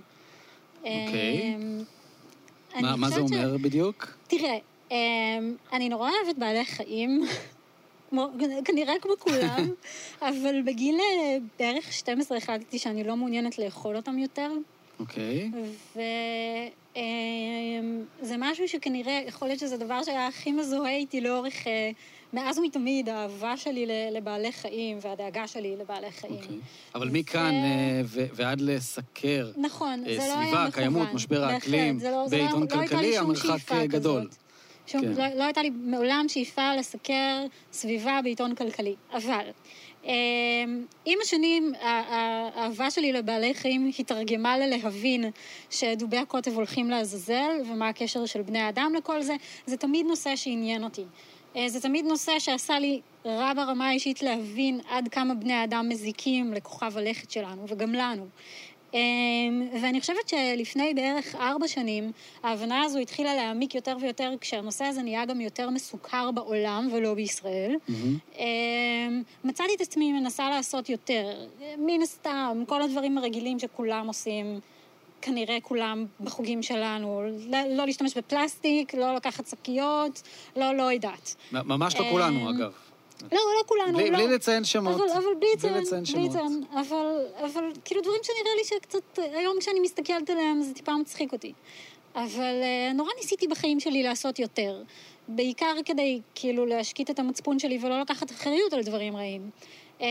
[0.78, 1.56] אוקיי.
[1.56, 1.84] אמ,
[2.82, 4.08] מה מה זה ש- אומר בדיוק?
[4.28, 4.58] תראה,
[4.92, 4.96] אמ,
[5.74, 7.22] אני נורא אוהבת בעלי חיים,
[8.10, 8.28] כמו,
[8.66, 9.70] כנראה כמו כולם,
[10.30, 14.52] אבל בגיל אה, בערך 12 החלטתי שאני לא מעוניינת לאכול אותם יותר,
[15.00, 15.52] אוקיי.
[18.22, 21.92] וזה משהו שכנראה, יכול להיות שזה הדבר שהיה הכי מזוהה איתי לאורך, אה,
[22.34, 26.34] מאז ומתמיד, האהבה שלי לבעלי חיים והדאגה שלי לבעלי חיים.
[26.36, 26.58] אוקיי.
[26.96, 30.22] אבל מכאן אה, ו- ועד לסקר נכון, לא.
[30.22, 34.22] סביבה, קיימות, משבר האקלים, לא- לא- בעיתון לא כלכלי, שום המרחק גדול.
[34.22, 34.49] כזאת.
[34.92, 35.12] שום, כן.
[35.12, 38.96] לא, לא הייתה לי מעולם שאיפה לסקר סביבה בעיתון כלכלי.
[39.14, 39.50] אבל
[40.06, 40.14] אה,
[41.06, 45.26] עם השנים, האהבה שלי לבעלי חיים התרגמה ללהבין
[45.70, 49.36] שדובי הקוטב הולכים לעזאזל, ומה הקשר של בני האדם לכל זה.
[49.66, 51.04] זה תמיד נושא שעניין אותי.
[51.56, 56.54] אה, זה תמיד נושא שעשה לי רע ברמה האישית להבין עד כמה בני האדם מזיקים
[56.54, 58.28] לכוכב הלכת שלנו, וגם לנו.
[58.94, 62.12] אמ, ואני חושבת שלפני בערך ארבע שנים,
[62.44, 67.76] ההבנה הזו התחילה להעמיק יותר ויותר כשהנושא הזה נהיה גם יותר מסוכר בעולם ולא בישראל.
[67.88, 68.18] מהמם.
[68.38, 71.46] אמ, מצאתי את עצמי מנסה לעשות יותר.
[71.78, 74.60] מן הסתם, כל הדברים הרגילים שכולם עושים,
[75.22, 77.22] כנראה כולם בחוגים שלנו.
[77.50, 80.22] לא, לא להשתמש בפלסטיק, לא לקחת שקיות,
[80.56, 81.36] לא, לא יודעת.
[81.52, 82.72] ממש לא אמ, כולנו, אגב.
[83.24, 84.18] לא, לא כולנו, בלי לא.
[84.18, 84.96] בלי לציין שמות.
[84.96, 86.30] אבל, אבל בלי לציין, לציין בלי שמות.
[86.30, 86.64] לציין.
[86.74, 91.54] אבל, אבל כאילו דברים שנראה לי שקצת, היום כשאני מסתכלת עליהם זה טיפה מצחיק אותי.
[92.16, 94.84] אבל אה, נורא ניסיתי בחיים שלי לעשות יותר.
[95.28, 99.50] בעיקר כדי כאילו להשקיט את המצפון שלי ולא לקחת אחריות על דברים רעים.
[100.02, 100.06] אמ,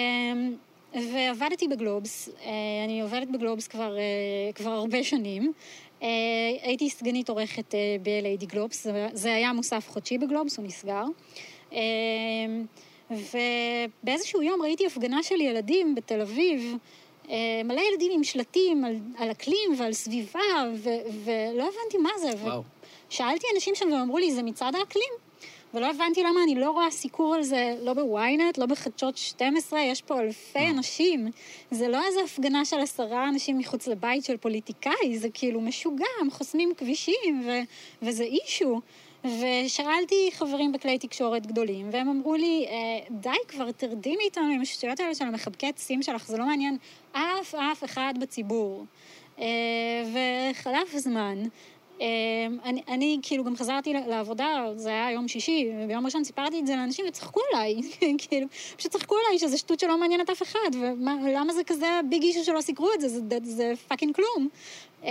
[1.13, 2.51] ועבדתי בגלובס, אה,
[2.85, 4.03] אני עובדת בגלובס כבר, אה,
[4.55, 5.53] כבר הרבה שנים.
[6.63, 11.05] הייתי סגנית עורכת ב-LAD גלובס, זה- זה היה מוסף חודשי בגלובס, הוא נסגר.
[13.11, 16.77] ובאיזשהו יום ראיתי הפגנה של ילדים בתל אביב,
[17.31, 20.41] אה, מלא ילדים עם שלטים על, על אקלים ועל סביבה,
[20.75, 20.91] ו,
[21.25, 22.31] ולא הבנתי מה זה.
[22.43, 22.63] וואו.
[23.11, 25.13] שאלתי אנשים שם והם אמרו לי, זה מצעד האקלים.
[25.75, 30.03] ולא הבנתי למה אני לא רואה סיקור על זה, לא בוויינט, לא בחדשות 12, יש
[30.03, 31.31] פה אלפי אנשים.
[31.71, 36.31] זה לא איזה הפגנה של עשרה אנשים מחוץ לבית של פוליטיקאי, זה כאילו משוגע, הם
[36.31, 37.61] חוסמים כבישים, ו-
[38.03, 38.81] וזה אישו.
[39.25, 42.75] ושאלתי חברים בכלי תקשורת גדולים, והם אמרו לי, "אה,
[43.11, 46.77] די כבר, תרדי מאיתנו עם השטויות האלה של המחבקי עצים שלך, זה לא מעניין
[47.13, 48.85] אף אף אחד בציבור.
[49.41, 49.45] אה,
[50.53, 51.39] וחלף הזמן.
[52.01, 52.07] אה,
[52.65, 56.77] אני, אני כאילו גם חזרתי לעבודה, זה היה יום שישי, וביום ראשון סיפרתי את זה
[56.77, 57.81] לאנשים וצחקו עליי,
[58.29, 60.71] כאילו, פשוט צחקו עליי שזה שטות שלא מעניינת אף אחד,
[61.25, 64.49] ולמה זה כזה big issue שלא סיקרו את זה, זה, זה fucking כלום.
[65.05, 65.11] אה,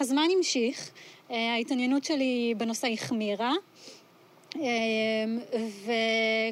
[0.00, 0.90] הזמן המשיך,
[1.30, 3.52] אה, ההתעניינות שלי בנושא החמירה.
[4.56, 5.38] אמ,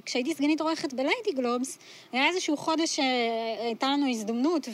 [0.04, 1.78] וכשהייתי סגנית עורכת בליידי גלובס,
[2.12, 4.68] היה איזשהו חודש שהייתה לנו הזדמנות,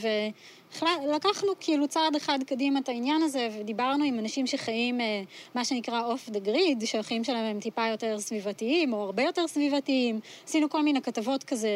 [0.83, 5.23] ולקחנו כאילו צעד אחד קדימה את העניין הזה, ודיברנו עם אנשים שחיים אה,
[5.55, 10.21] מה שנקרא אוף דה גריד, שהחיים שלהם הם טיפה יותר סביבתיים, או הרבה יותר סביבתיים.
[10.45, 11.69] עשינו כל מיני כתבות כזה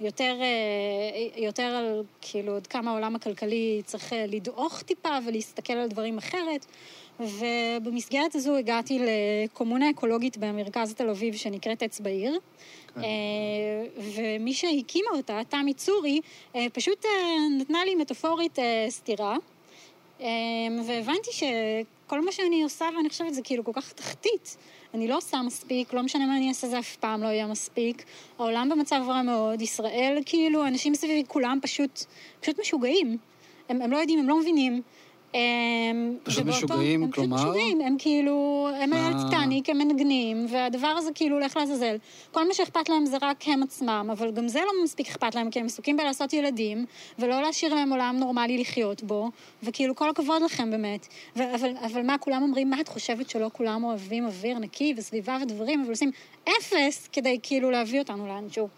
[0.00, 5.88] יותר, אה, יותר על כאילו עד כמה העולם הכלכלי צריך אה, לדעוך טיפה ולהסתכל על
[5.88, 6.66] דברים אחרת.
[7.20, 12.38] ובמסגרת הזו הגעתי לקומונה אקולוגית במרכז תל אביב שנקראת עץ בעיר.
[12.96, 13.02] אה,
[13.96, 16.20] ומי שהקימה אותה, תמי צורי,
[16.56, 17.10] אה, פשוט אה,
[17.58, 18.86] נתנה לי מטאפורית אה,
[20.86, 24.56] והבנתי שכל מה שאני עושה, ואני חושבת, זה כאילו כל כך תחתית.
[24.94, 28.04] אני לא עושה מספיק, לא משנה מה אני אעשה, זה אף פעם לא יהיה מספיק.
[28.38, 32.04] העולם במצב רע מאוד, ישראל, כאילו, אנשים מסביבי, כולם פשוט,
[32.40, 33.18] פשוט משוגעים.
[33.68, 34.82] הם, הם לא יודעים, הם לא מבינים.
[35.34, 37.36] הם, פשוט משוגעים, הם כלומר?
[37.36, 38.92] פשוט משוגעים, הם כאילו, הם?
[38.92, 41.96] על טיטניק, הם מנגנים, והדבר הזה כאילו הולך לעזאזל.
[42.32, 45.50] כל מה שאכפת להם זה רק הם עצמם, אבל גם זה לא מספיק אכפת להם,
[45.50, 46.86] כי הם עסוקים בלעשות ילדים,
[47.18, 49.30] ולא להשאיר להם עולם נורמלי לחיות בו,
[49.62, 51.06] וכאילו כל הכבוד לכם באמת.
[51.36, 55.38] ו- אבל, אבל מה, כולם אומרים, מה את חושבת שלא כולם אוהבים אוויר נקי וסביבה
[55.42, 56.10] ודברים, אבל עושים
[56.44, 58.68] אפס כדי כאילו להביא אותנו לאנשהו.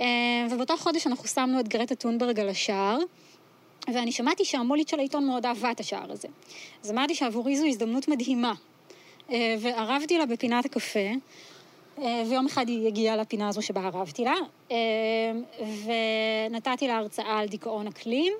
[0.00, 0.06] אה,
[0.50, 2.98] ובאותו חודש אנחנו שמנו את גרטה טונברג על השער.
[3.94, 6.28] ואני שמעתי שהמולית של העיתון מאוד אהבה את השער הזה.
[6.84, 8.54] אז אמרתי שעבורי זו הזדמנות מדהימה.
[9.30, 11.08] אה, וערבתי לה בפינת הקפה,
[11.98, 14.34] אה, ויום אחד היא הגיעה לפינה הזו שבה ערבתי לה,
[14.70, 14.76] אה,
[16.50, 18.32] ונתתי לה הרצאה על דיכאון אקלים.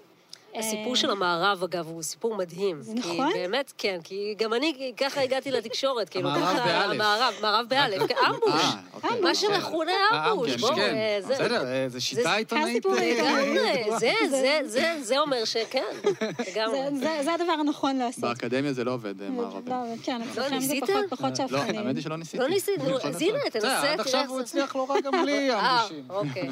[0.55, 2.83] הסיפור אה, של המערב, אגב, הוא סיפור מדהים.
[2.83, 3.33] זה כי נכון?
[3.35, 6.91] באמת, כן, כי גם אני ככה הגעתי לתקשורת, כאילו, המערב ככה, באלף.
[6.95, 8.53] המערב, מערב באלף, כן, אמבוש.
[8.65, 9.21] אה, אוקיי.
[9.21, 9.93] מה שמכונה
[10.31, 10.81] אמבוש, בואו, כן.
[10.95, 11.35] אה, זה...
[11.35, 12.87] בסדר, אה, זה שיטה זה עיתונאית.
[12.87, 12.91] אה.
[12.93, 15.83] לגמרי, זה, זה, זה, זה אומר שכן,
[16.49, 16.79] לגמרי.
[16.91, 18.21] זה, זה, זה הדבר הנכון לעשות.
[18.25, 19.63] באקדמיה זה לא עובד, אה, מערבים.
[19.73, 20.85] לא, כן, אצלכם זה ניסית?
[21.11, 21.79] פחות לא, שאפתני.
[21.79, 22.39] האמת היא שלא ניסיתי.
[22.39, 23.23] לא ניסית, נו, יכול אז.
[23.23, 26.05] הנה, תנסה, עד עכשיו הוא זה- הצליח לא רע גם בלי אה, אמבושים.
[26.11, 26.49] אוקיי.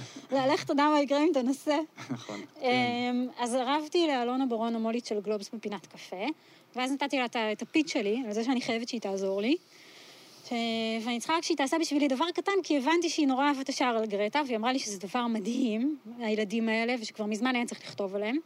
[0.54, 1.76] לך תדע מה יקרה אם תנסה.
[2.10, 2.40] נכון.
[2.62, 3.54] אמ, אז
[3.86, 6.24] ערבתי לאלונה ברון המולית של גלובס בפינת קפה,
[6.76, 9.56] ואז נתתי לה את הפיץ שלי, על זה שאני חייבת שהיא תעזור לי.
[10.48, 10.52] ש-
[11.04, 13.96] ואני צריכה רק שהיא תעשה בשבילי דבר קטן, כי הבנתי שהיא נורא אהבה את השער
[13.96, 18.14] על גרטה, והיא אמרה לי שזה דבר מדהים, הילדים האלה, ושכבר מזמן היה צריך לכתוב
[18.14, 18.36] עליהם.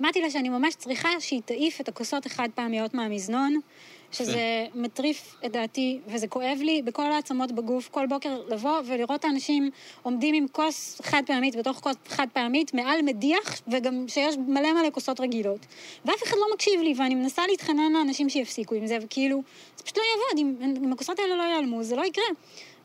[0.00, 3.60] אמרתי לה שאני ממש צריכה שהיא תעיף את הכוסות החד פעמיות מהמזנון,
[4.14, 9.24] שזה מטריף את דעתי, וזה כואב לי בכל העצמות בגוף, כל בוקר לבוא ולראות את
[9.24, 9.70] האנשים
[10.02, 14.90] עומדים עם כוס חד פעמית בתוך כוס חד פעמית, מעל מדיח, וגם שיש מלא מלא
[14.92, 15.66] כוסות רגילות.
[16.04, 19.42] ואף אחד לא מקשיב לי, ואני מנסה להתחנן לאנשים שיפסיקו עם זה, וכאילו,
[19.76, 22.24] זה פשוט לא יעבוד, אם, אם הכוסות האלה לא ייעלמו, זה לא יקרה.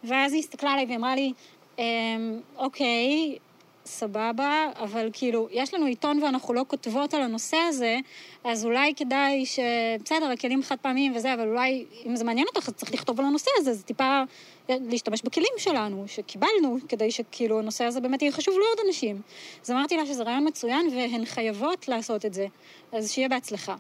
[0.04, 1.34] ואז היא הסתכלה עליי ואמרה לי,
[1.80, 1.84] אמ,
[2.58, 3.38] אוקיי,
[3.90, 7.98] סבבה, אבל כאילו, יש לנו עיתון ואנחנו לא כותבות על הנושא הזה,
[8.44, 9.60] אז אולי כדאי ש...
[10.06, 13.26] בסדר, הכלים חד פעמיים וזה, אבל אולי, אם זה מעניין אותך, אז צריך לכתוב על
[13.26, 14.22] הנושא הזה, זה טיפה
[14.70, 19.22] להשתמש בכלים שלנו, שקיבלנו, כדי שכאילו הנושא הזה באמת יהיה חשוב לעוד אנשים.
[19.64, 22.48] אז אמרתי לה שזה רעיון מצוין, והן חייבות לעשות את זה,
[22.92, 23.76] אז שיהיה בהצלחה.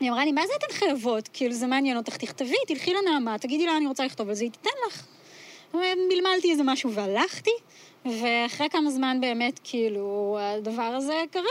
[0.00, 1.28] היא אמרה לי, מה זה אתן חייבות?
[1.32, 4.50] כאילו, זה מעניין אותך, תכתבי, תלכי לנעמה, תגידי לה, אני רוצה לכתוב על זה, היא
[4.50, 5.06] תיתן לך.
[6.08, 7.50] מלמלתי איזה משהו והלכתי,
[8.06, 11.42] ואחרי כמה זמן באמת, כאילו, הדבר הזה קרה.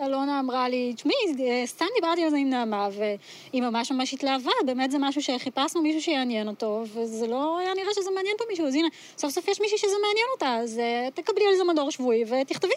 [0.00, 4.50] אלונה אמרה לי, תשמעי, אה, סתם דיברתי על זה עם נעמה, והיא ממש ממש התלהבה,
[4.66, 8.66] באמת זה משהו שחיפשנו מישהו שיעניין אותו, וזה לא היה נראה שזה מעניין פה מישהו,
[8.66, 8.88] אז הנה,
[9.18, 12.74] סוף סוף יש מישהי שזה מעניין אותה, אז אה, תקבלי על זה מדור שבועי ותכתבי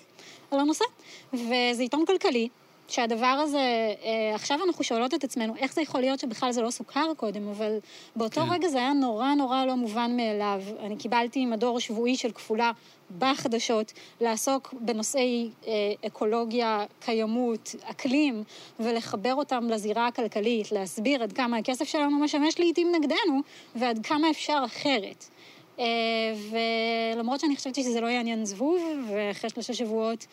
[0.51, 0.85] על הנושא.
[1.33, 2.49] וזה עיתון כלכלי.
[2.89, 3.57] שהדבר הזה,
[4.03, 7.47] אה, עכשיו אנחנו שואלות את עצמנו, איך זה יכול להיות שבכלל זה לא סוכר קודם,
[7.49, 7.77] אבל
[8.15, 8.51] באותו כן.
[8.51, 10.61] רגע זה היה נורא נורא לא מובן מאליו.
[10.79, 12.71] אני קיבלתי מדור שבועי של כפולה
[13.17, 15.73] בחדשות, לעסוק בנושאי אה,
[16.07, 18.43] אקולוגיה, קיימות, אקלים,
[18.79, 23.39] ולחבר אותם לזירה הכלכלית, להסביר עד כמה הכסף שלנו משמש לעיתים נגדנו,
[23.75, 25.25] ועד כמה אפשר אחרת.
[25.79, 25.85] אה,
[27.15, 30.25] ולמרות שאני חשבתי שזה לא יעניין זבוב, ואחרי שלושה שבועות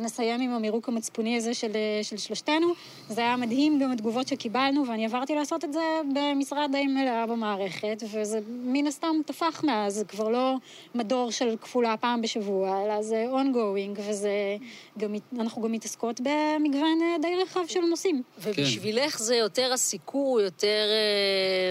[0.00, 2.72] נסיים עם המירוק המצפוני הזה של, אה, של שלושתנו.
[3.08, 8.02] זה היה מדהים גם התגובות שקיבלנו, ואני עברתי לעשות את זה במשרה די מלאה במערכת,
[8.12, 10.54] וזה מן הסתם טפח מאז, זה כבר לא
[10.94, 14.30] מדור של כפולה פעם בשבוע, אלא זה ongoing, וזה
[14.98, 18.22] גם, אנחנו גם מתעסקות במגוון אה, די רחב של נושאים.
[18.38, 20.86] ובשבילך זה יותר הסיקור, יותר,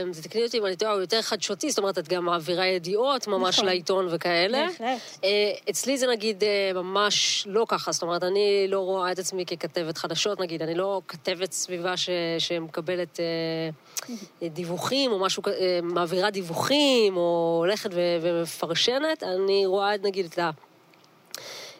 [0.07, 3.27] אה, תתקני אותי אם אני טועה, הוא יותר חדשותי, זאת אומרת, את גם מעבירה ידיעות
[3.27, 3.65] ממש נכון.
[3.65, 4.67] לעיתון וכאלה.
[4.67, 4.99] בהחלט.
[5.23, 9.45] אה, אצלי זה נגיד אה, ממש לא ככה, זאת אומרת, אני לא רואה את עצמי
[9.45, 16.31] ככתבת חדשות, נגיד, אני לא כתבת סביבה ש, שמקבלת אה, דיווחים או משהו, אה, מעבירה
[16.31, 20.49] דיווחים, או הולכת ו, ומפרשנת, אני רואה נגיד את, ה,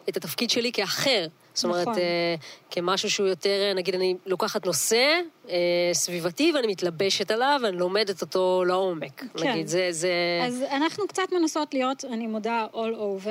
[0.08, 1.26] את התפקיד שלי כאחר.
[1.54, 1.98] זאת אומרת, נכון.
[1.98, 2.34] אה,
[2.70, 5.54] כמשהו שהוא יותר, אה, נגיד, אני לוקחת נושא אה,
[5.92, 9.24] סביבתי ואני מתלבשת עליו ואני לומדת אותו לעומק.
[9.36, 9.50] כן.
[9.50, 9.88] נגיד, זה...
[9.90, 10.10] זה...
[10.46, 12.76] אז אנחנו קצת מנסות להיות, אני מודה, all
[13.24, 13.28] over.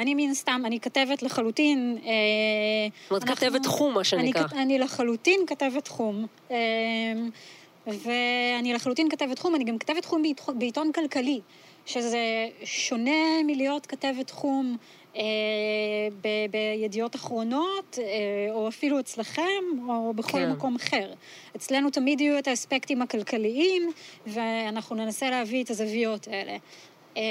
[0.00, 1.98] אני מן הסתם, אני כתבת לחלוטין...
[1.98, 4.42] זאת אומרת, אנחנו- כתבת תחום, מה שנקרא.
[4.52, 6.26] אני, אני לחלוטין כתבת תחום.
[7.86, 11.40] ואני לחלוטין כתבת תחום, אני גם כתבת תחום בעית- בעיתון כלכלי,
[11.86, 12.18] שזה
[12.64, 13.10] שונה
[13.46, 14.76] מלהיות כתבת תחום
[16.20, 19.42] ב- בידיעות אחרונות, אה, או אפילו אצלכם,
[19.88, 20.52] או בכל כן.
[20.52, 21.12] מקום אחר.
[21.56, 23.90] אצלנו תמיד יהיו את האספקטים הכלכליים,
[24.26, 26.56] ואנחנו ננסה להביא את הזוויות האלה.
[27.16, 27.22] אה,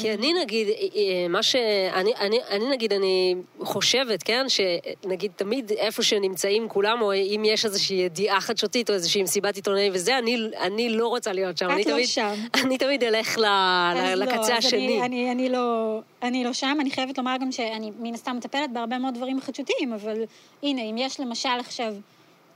[0.00, 1.56] כי אני נגיד, אה, אה, מה ש...
[1.92, 7.64] אני, אני, אני נגיד, אני חושבת, כן, שנגיד תמיד איפה שנמצאים כולם, או אם יש
[7.64, 11.66] איזושהי ידיעה חדשותית או איזושהי מסיבת עיתונאים וזה, אני, אני לא רוצה להיות שם.
[11.66, 12.34] את אני לא תמיד, שם.
[12.64, 14.86] אני תמיד אלך ל, ל, לא, לקצה אז השני.
[14.86, 18.72] אני, אני, אני, לא, אני לא שם, אני חייבת לומר גם שאני מן הסתם מטפלת
[18.72, 20.24] בהרבה מאוד דברים חדשותיים, אבל
[20.62, 21.94] הנה, אם יש למשל עכשיו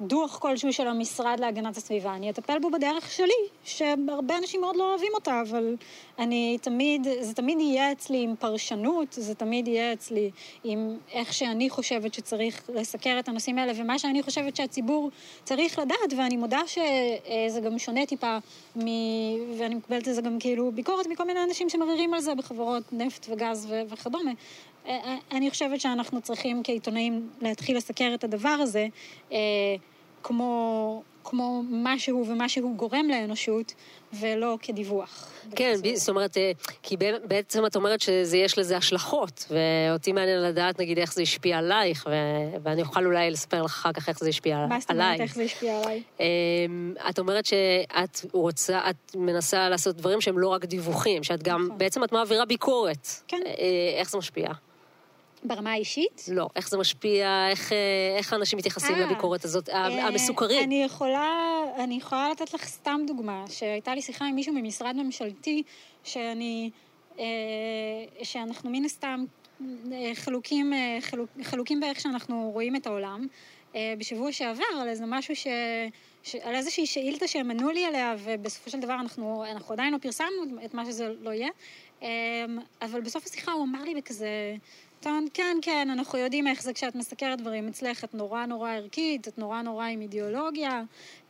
[0.01, 3.33] דוח כלשהו של המשרד להגנת הסביבה, אני אטפל בו בדרך שלי,
[3.65, 5.77] שהרבה אנשים מאוד לא אוהבים אותה, אבל
[6.19, 10.31] אני תמיד, זה תמיד יהיה אצלי עם פרשנות, זה תמיד יהיה אצלי
[10.65, 15.11] עם איך שאני חושבת שצריך לסקר את הנושאים האלה, ומה שאני חושבת שהציבור
[15.45, 18.39] צריך לדעת, ואני מודה שזה גם שונה טיפה,
[18.77, 18.81] מ...
[19.59, 23.27] ואני מקבלת על זה גם כאילו ביקורת מכל מיני אנשים שמרירים על זה בחברות נפט
[23.31, 23.83] וגז ו...
[23.89, 24.33] וכדומה.
[25.33, 28.87] אני חושבת שאנחנו צריכים כעיתונאים להתחיל לסקר את הדבר הזה
[29.33, 29.37] אה,
[30.23, 33.75] כמו, כמו משהו ומה שהוא גורם לאנושות,
[34.21, 35.31] ולא כדיווח.
[35.57, 35.75] כן.
[35.83, 36.51] ב- זאת אומרת, אה,
[36.83, 42.07] כי בעצם את אומרת שיש לזה השלכות, ואותי מעניין לדעת, נגיד, איך זה השפיע עלייך,
[42.11, 44.69] ו- ואני אוכל אולי לספר לך אחר כך איך זה השפיע עליי.
[44.69, 46.03] מה זאת אומרת, איך זה השפיע עליי?
[46.21, 51.65] אמ, את אומרת שאת רוצה, את מנסה לעשות דברים שהם לא רק דיווחים, שאת גם,
[51.65, 51.79] נכון.
[51.79, 53.09] בעצם את מעבירה ביקורת.
[53.29, 53.41] כן.
[53.47, 53.53] אה,
[53.99, 54.49] איך זה משפיע?
[55.49, 56.25] ברמה האישית?
[56.33, 56.49] לא.
[56.57, 57.79] איך זה משפיע, איך, אה,
[58.19, 60.65] איך אנשים מתייחסים אה, לביקורת הזאת, אה, המסוכרים?
[60.65, 65.63] אני יכולה, אני יכולה לתת לך סתם דוגמה, שהייתה לי שיחה עם מישהו ממשרד ממשלתי,
[66.05, 66.71] שאני,
[68.23, 69.25] שאנחנו מן הסתם
[70.15, 73.27] חלוקים, חלוק, חלוקים באיך שאנחנו רואים את העולם.
[73.99, 75.47] בשבוע שעבר על איזה משהו ש...
[76.23, 76.35] ש...
[76.35, 80.65] על איזושהי שאילתה שהם ענו לי עליה, ובסופו של דבר אנחנו, אנחנו עדיין לא פרסמנו
[80.65, 81.49] את מה שזה לא יהיה.
[82.83, 84.57] אבל בסוף השיחה הוא אמר לי בכזה,
[85.07, 89.29] טון, כן, כן, אנחנו יודעים איך זה כשאת מסקרת דברים אצלך, את נורא נורא ערכית,
[89.29, 90.83] את נורא נורא עם אידיאולוגיה,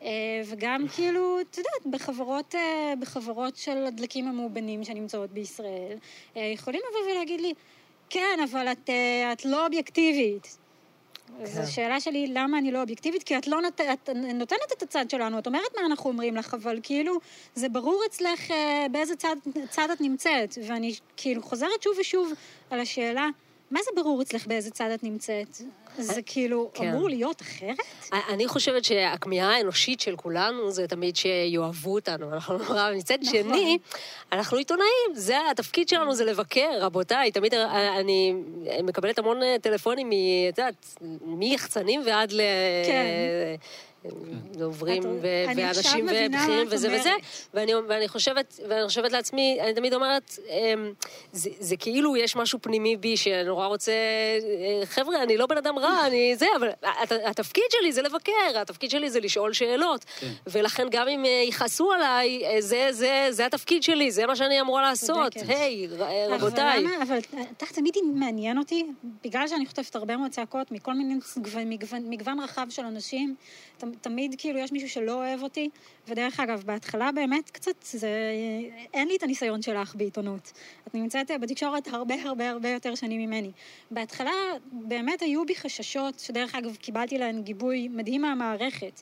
[0.02, 0.08] אה,
[0.46, 5.96] וגם כאילו, את יודעת, בחברות, אה, בחברות של הדלקים המאובנים שנמצאות בישראל,
[6.36, 7.54] אה, יכולים לבוא ולהגיד לי,
[8.10, 8.90] כן, אבל את,
[9.32, 10.56] את לא אובייקטיבית.
[11.42, 11.60] אז כן.
[11.60, 13.22] השאלה שלי, למה אני לא אובייקטיבית?
[13.22, 13.80] כי את לא נות...
[13.80, 17.18] את נותנת את הצד שלנו, את אומרת מה אנחנו אומרים לך, אבל כאילו,
[17.54, 19.36] זה ברור אצלך אה, באיזה צד,
[19.70, 20.58] צד את נמצאת.
[20.66, 22.32] ואני כאילו חוזרת שוב ושוב
[22.70, 23.28] על השאלה,
[23.70, 25.56] מה זה ברור אצלך באיזה צד את נמצאת?
[25.98, 26.88] זה כאילו כן.
[26.88, 27.76] אמור להיות אחרת?
[28.28, 32.32] אני חושבת שהכמיהה האנושית של כולנו זה תמיד שיאהבו אותנו.
[32.34, 33.32] אנחנו נורא, מצד נכון.
[33.42, 33.78] שני,
[34.32, 37.30] אנחנו עיתונאים, זה התפקיד שלנו זה לבקר, רבותיי.
[37.30, 37.54] תמיד
[38.00, 38.34] אני
[38.82, 42.40] מקבלת המון טלפונים, מ- את יודעת, מיחצנים ועד ל...
[42.86, 43.04] כן.
[45.22, 46.98] ו- אני עכשיו ואנשים ובכירים וזה.
[47.00, 47.12] וזה,
[47.54, 50.92] ואני, ואני, חושבת, ואני חושבת לעצמי, אני תמיד אומרת, אמ,
[51.32, 55.78] זה, זה כאילו יש משהו פנימי בי שנורא רוצה, אה, חבר'ה, אני לא בן אדם
[55.78, 60.04] רע, אני זה, אבל הת, התפקיד שלי זה לבקר, התפקיד שלי זה לשאול שאלות.
[60.04, 60.32] כן.
[60.46, 64.60] ולכן גם אם אה, יכעסו עליי, אה, זה, זה, זה התפקיד שלי, זה מה שאני
[64.60, 65.32] אמורה לעשות.
[65.48, 65.88] היי,
[66.28, 66.78] רבותיי.
[66.78, 67.18] אבל למה, אבל
[67.56, 68.86] אתה תמיד מעניין אותי,
[69.24, 71.14] בגלל שאני חוטפת הרבה מאוד צעקות מכל מיני
[72.00, 73.34] מגוון רחב של אנשים,
[73.78, 75.68] ת, תמיד כאילו יש מישהו שלא אוהב אותי,
[76.08, 78.08] ודרך אגב, בהתחלה באמת קצת, זה,
[78.94, 80.52] אין לי את הניסיון שלך בעיתונות.
[80.88, 83.50] את נמצאת בתקשורת הרבה הרבה הרבה יותר שנים ממני.
[83.90, 84.32] בהתחלה
[84.72, 89.00] באמת היו בי חששות, שדרך אגב קיבלתי להן גיבוי מדהים מהמערכת.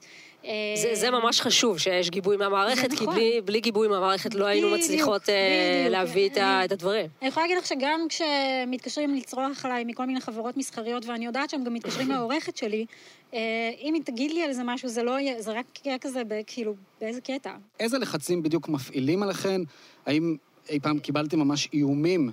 [0.76, 3.14] זה, זה ממש חשוב שיש גיבוי מהמערכת, זה כי נכון.
[3.14, 5.34] בלי, בלי גיבוי מהמערכת לא היינו בדיוק, מצליחות אה,
[5.80, 5.92] בדיוק.
[5.92, 7.06] להביא את, ה, אני- את הדברים.
[7.22, 11.64] אני יכולה להגיד לך שגם כשמתקשרים לצרוח עליי מכל מיני חברות מסחריות, ואני יודעת שהם
[11.64, 12.86] גם מתקשרים לעורכת שלי,
[13.34, 13.38] אה,
[13.82, 16.74] אם היא תגיד לי על איזה משהו, זה לא יהיה, זה רק יהיה כזה, כאילו,
[17.00, 17.50] באיזה קטע.
[17.80, 19.60] איזה לחצים בדיוק מפעילים עליכן?
[20.06, 20.36] האם
[20.70, 22.30] אי פעם קיבלתם ממש איומים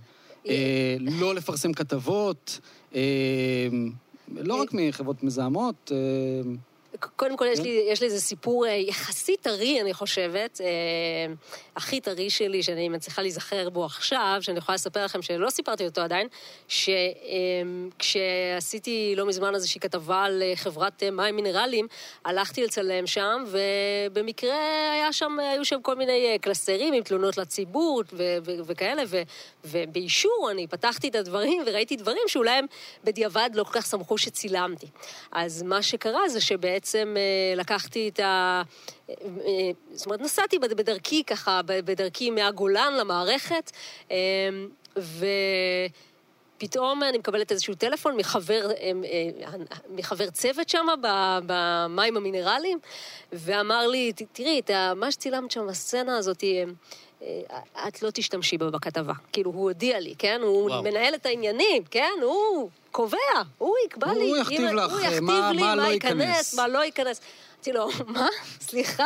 [0.48, 2.60] אה, לא לפרסם כתבות?
[2.96, 3.02] אה,
[4.38, 5.98] לא רק מחברות מזהמות, אה,
[7.00, 7.64] קודם כל, יש כן.
[7.66, 10.68] לי, יש לי איזה סיפור אה, יחסית טרי, אני חושבת, אה,
[11.76, 16.02] הכי טרי שלי, שאני מצליחה להיזכר בו עכשיו, שאני יכולה לספר לכם שלא סיפרתי אותו
[16.02, 16.28] עדיין,
[17.98, 21.88] שכשעשיתי לא מזמן איזושהי כתבה על אה, חברת אה, מים מינרליים,
[22.26, 28.04] הלכתי לצלם שם, ובמקרה היה שם, היו שם כל מיני אה, קלסרים עם תלונות לציבור
[28.14, 29.22] ו- ו- וכאלה, ו-
[29.66, 32.66] ובאישור אני פתחתי את הדברים וראיתי דברים שאולי הם
[33.04, 34.88] בדיעבד לא כל כך שמחו שצילמתי.
[35.32, 38.62] אז מה שקרה זה שבעצם אה, לקחתי את ה...
[39.10, 39.14] אה,
[39.46, 39.52] אה,
[39.94, 43.72] זאת אומרת, נסעתי בד- בדרכי ככה, בדרכי מהגולן למערכת,
[44.12, 44.18] אה,
[44.98, 45.26] ו...
[46.58, 48.92] פתאום אני מקבלת איזשהו טלפון מחבר, אה,
[49.90, 50.86] מחבר צוות שם
[51.46, 52.80] במים המינרליים,
[53.34, 54.62] ואמר לי, "ת- תראי,
[54.96, 56.64] מה שצילמת שם, הסצנה הזאת, אה,
[57.88, 59.14] את לא תשתמשי בה בכתבה.
[59.34, 60.40] כאילו, הוא הודיע לי, כן?
[60.44, 60.84] הוא וואו.
[60.84, 62.12] מנהל את העניינים, כן?
[62.22, 63.18] הוא קובע,
[63.58, 64.42] הוא יקבע הוא לי.
[64.42, 66.54] יכתיב אם- לך, הוא אה, יכתיב מה- לי מה לא ייכנס, ייכנס.
[66.54, 67.22] מה לא ייכנס.
[67.58, 68.28] אמרתי לו, מה?
[68.62, 69.06] סליחה.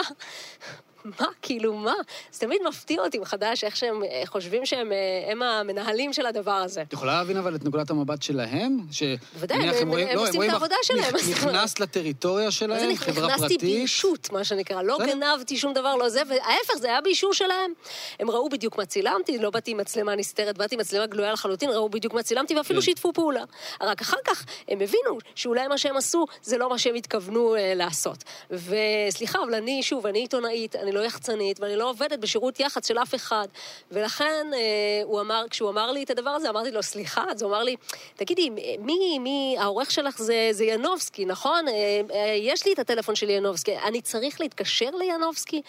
[1.19, 1.93] מה, כאילו, מה?
[2.31, 6.51] זה תמיד מפתיע אותי מחדש איך שהם אה, חושבים שהם אה, הם המנהלים של הדבר
[6.51, 6.81] הזה.
[6.81, 8.77] את יכולה להבין אבל את נקודת המבט שלהם?
[8.91, 9.03] ש...
[9.33, 13.41] בוודאי, נניח הם- רואים- הם לא, עושים את העבודה שלהם, נכנסת לטריטוריה שלהם, חברה נכנסתי
[13.41, 13.61] פרטית.
[13.61, 14.81] באישות, מה שנקרא.
[14.81, 14.97] לא.
[15.07, 17.73] גנבתי שום דבר, לא זה, וההפך, זה היה באישור שלהם.
[18.19, 21.69] הם ראו בדיוק מה צילמתי, לא באתי עם מצלמה נסתרת, באתי עם מצלמה גלויה לחלוטין,
[21.69, 22.85] ראו בדיוק מה צילמתי, ואפילו כן.
[22.85, 23.43] שיתפו פעולה.
[23.81, 27.73] רק אחר כך הם הבינו שאולי מה שהם עשו זה לא מה שהם התכוונו אה,
[27.75, 28.23] לעשות.
[28.51, 32.97] וסליחה, אבל אני, שוב, אני עיתונאית, אני לא יחצנית, ואני לא עובדת בשירות יח"צ של
[32.97, 33.47] אף אחד.
[33.91, 34.59] ולכן אה,
[35.03, 37.75] הוא אמר, כשהוא אמר לי את הדבר הזה, אמרתי לו, סליחה, אז הוא אמר לי,
[38.15, 41.67] תגידי, מי, מי, העורך שלך זה, זה ינובסקי, נכון?
[41.67, 41.73] אה,
[42.13, 45.61] אה, יש לי את הטלפון של ינובסקי, אני צריך להתקשר לינובסקי?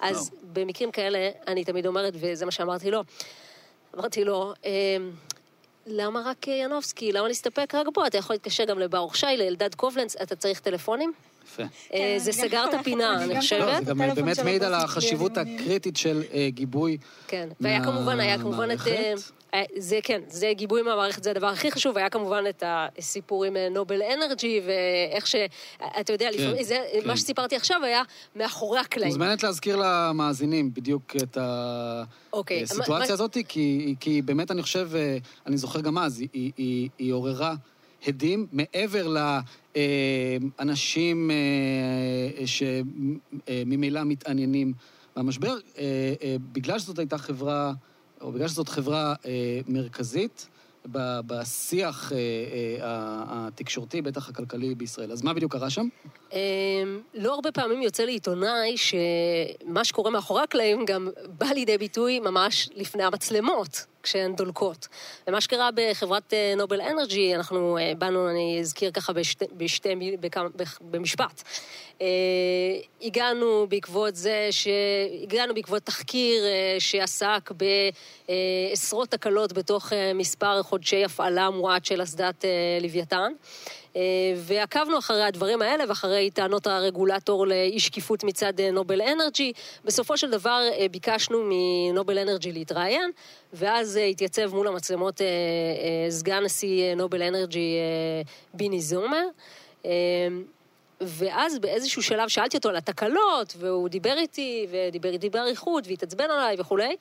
[0.00, 0.52] אז וואו.
[0.52, 3.02] במקרים כאלה, אני תמיד אומרת, וזה מה שאמרתי לו,
[3.94, 4.96] אמרתי לו, אה,
[5.86, 7.12] למה רק ינובסקי?
[7.12, 8.06] למה להסתפק רק בו?
[8.06, 11.12] אתה יכול להתקשר גם לברוך שי, לאלדד קובלנץ, אתה צריך טלפונים?
[11.44, 11.62] יפה.
[11.62, 13.60] אה, כן, זה סגר את הפינה, אני חושבת.
[13.60, 16.96] לא, זה גם באמת מעיד על החשיבות הקריטית של אה, גיבוי.
[17.28, 18.78] כן, והיה מה- כמובן, היה כמובן את...
[19.54, 23.56] אה, זה כן, זה גיבוי מהמערכת, זה הדבר הכי חשוב, היה כמובן את הסיפור עם
[23.70, 25.34] נובל אנרג'י, ואיך ש...
[26.00, 26.98] אתה יודע, לפעמים, זה, כן.
[27.08, 28.02] מה שסיפרתי עכשיו היה
[28.36, 29.08] מאחורי הקלעים.
[29.08, 31.38] מוזמנת להזכיר למאזינים בדיוק את
[32.32, 34.90] אוקיי, הסיטואציה מה- הזאת, כי, כי באמת אני חושב,
[35.46, 37.54] אני זוכר גם אז, היא, היא, היא, היא עוררה
[38.06, 39.14] הדים מעבר
[40.58, 44.72] לאנשים אה, שממילא מתעניינים
[45.16, 47.72] במשבר, אה, אה, בגלל שזאת הייתה חברה,
[48.20, 50.48] או בגלל שזאת חברה אה, מרכזית.
[51.26, 52.18] בשיח אה,
[52.80, 55.12] אה, התקשורתי, בטח הכלכלי בישראל.
[55.12, 55.88] אז מה בדיוק קרה שם?
[56.32, 56.38] אמ,
[57.14, 63.02] לא הרבה פעמים יוצא לעיתונאי שמה שקורה מאחורי הקלעים גם בא לידי ביטוי ממש לפני
[63.02, 64.88] המצלמות, כשהן דולקות.
[65.26, 70.48] ומה שקרה בחברת אה, נובל אנרג'י, אנחנו אה, באנו, אני אזכיר ככה בשתי, בשתי, בכמה,
[70.56, 71.42] בכ- במשפט.
[72.02, 72.06] אה,
[73.02, 74.68] הגענו בעקבות זה, ש...
[75.22, 76.44] הגענו בעקבות תחקיר
[76.78, 77.50] שעסק
[78.70, 82.44] בעשרות תקלות בתוך מספר חודשי הפעלה מועט של אסדת
[82.80, 83.32] לוויתן.
[83.96, 84.02] אה,
[84.36, 89.52] ועקבנו אחרי הדברים האלה ואחרי טענות הרגולטור לאי שקיפות מצד אה, נובל אנרג'י.
[89.84, 93.10] בסופו של דבר אה, ביקשנו מנובל אנרג'י להתראיין,
[93.52, 95.20] ואז התייצב מול המצלמות
[96.08, 97.76] סגן נשיא נובל אנרג'י
[98.54, 99.24] ביני זומר.
[101.00, 106.56] ואז באיזשהו שלב שאלתי אותו על התקלות, והוא דיבר איתי, ודיבר איתי באריכות, והתעצבן עליי
[106.58, 106.96] וכולי,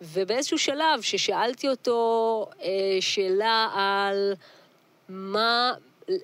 [0.00, 2.68] ובאיזשהו שלב ששאלתי אותו אה,
[3.00, 4.34] שאלה על
[5.08, 5.72] מה,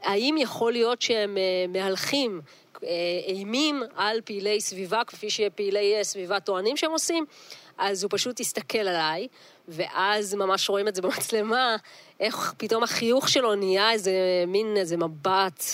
[0.02, 2.40] האם יכול להיות שהם אה, מהלכים
[2.84, 2.88] אה,
[3.26, 7.24] אימים על פעילי סביבה, כפי שפעילי אה, סביבה טוענים שהם עושים,
[7.78, 9.28] אז הוא פשוט הסתכל עליי,
[9.68, 11.76] ואז ממש רואים את זה במצלמה,
[12.20, 14.12] איך פתאום החיוך שלו נהיה איזה
[14.46, 15.64] מין איזה מבט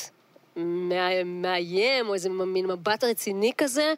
[0.56, 3.94] מא- מאיים, או איזה מין מבט רציני כזה,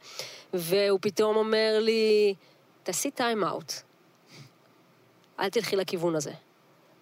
[0.55, 2.35] והוא פתאום אומר לי,
[2.83, 3.73] תעשי טיים אאוט.
[5.41, 6.33] אל תלכי לכיוון הזה.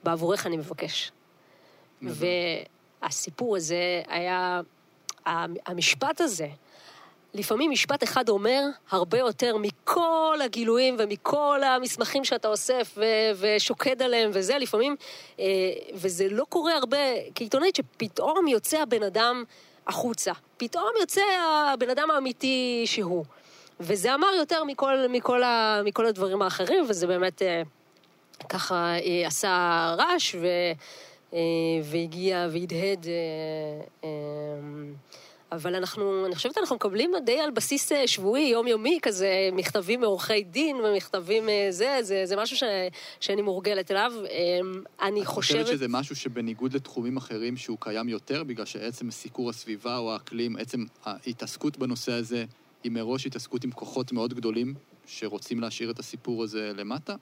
[0.03, 1.13] בעבורך אני מבקש.
[3.03, 4.61] והסיפור הזה היה,
[5.67, 6.49] המשפט הזה,
[7.35, 14.31] לפעמים משפט אחד אומר הרבה יותר מכל הגילויים ומכל המסמכים שאתה אוסף ו- ושוקד עליהם
[14.33, 14.97] וזה, לפעמים,
[15.41, 15.45] אה,
[15.95, 16.99] וזה לא קורה הרבה,
[17.35, 19.45] כעיתונאית שפתאום יוצא הבן אדם
[19.87, 21.21] החוצה, פתאום יוצא
[21.73, 23.25] הבן אדם האמיתי שהוא.
[23.81, 27.63] וזה אמר יותר מכל, מכל, ה, מכל הדברים האחרים, וזה באמת אה,
[28.49, 30.47] ככה אה, עשה רעש ו,
[31.83, 33.07] והגיע והדהד.
[33.07, 34.09] אה, אה,
[35.53, 40.43] אבל אנחנו, אני חושבת אנחנו מקבלים די על בסיס אה, שבועי, יומיומי, כזה מכתבים מעורכי
[40.43, 42.63] דין ומכתבים אה, זה, זה, זה משהו ש,
[43.21, 44.13] שאני מורגלת אליו.
[44.31, 44.59] אה,
[45.03, 45.61] אני את חושבת...
[45.61, 50.57] חושבת שזה משהו שבניגוד לתחומים אחרים שהוא קיים יותר, בגלל שעצם סיקור הסביבה או האקלים,
[50.57, 52.45] עצם ההתעסקות בנושא הזה
[52.85, 54.75] היא מראש התעסקות עם כוחות מאוד גדולים
[55.07, 57.15] שרוצים להשאיר את הסיפור הזה למטה?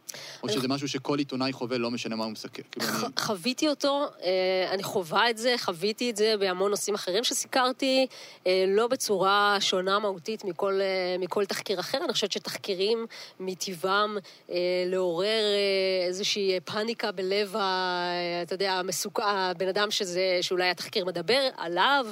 [0.43, 2.63] או שזה משהו שכל עיתונאי חווה, לא משנה מה הוא מסקר?
[2.73, 2.87] כאילו,
[3.19, 8.07] חוויתי אותו, אה, אני חווה את זה, חוויתי את זה בהמון נושאים אחרים שסיקרתי,
[8.47, 11.99] אה, לא בצורה שונה מהותית מכל, אה, מכל תחקיר אחר.
[12.05, 13.07] אני חושבת שתחקירים
[13.41, 14.19] מטבעם
[14.87, 15.43] לעורר
[16.07, 19.21] איזושהי פאניקה בלב, ה- אתה יודע, המסוכ...
[19.23, 22.07] הבן אדם שזה, שאולי התחקיר מדבר עליו.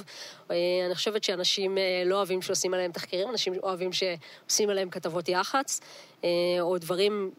[0.85, 5.58] אני חושבת שאנשים לא אוהבים שעושים עליהם תחקירים, אנשים אוהבים שעושים עליהם כתבות יח"צ,
[6.23, 6.29] אה,
[6.61, 7.31] או דברים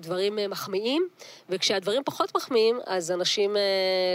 [0.00, 1.08] דברים אה, מחמיאים,
[1.48, 3.62] וכשהדברים פחות מחמיאים, אז אנשים אה,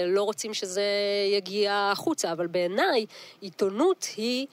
[0.08, 0.84] לא רוצים שזה
[1.32, 2.32] יגיע החוצה.
[2.32, 3.06] אבל בעיניי,
[3.41, 4.48] עיתונות היא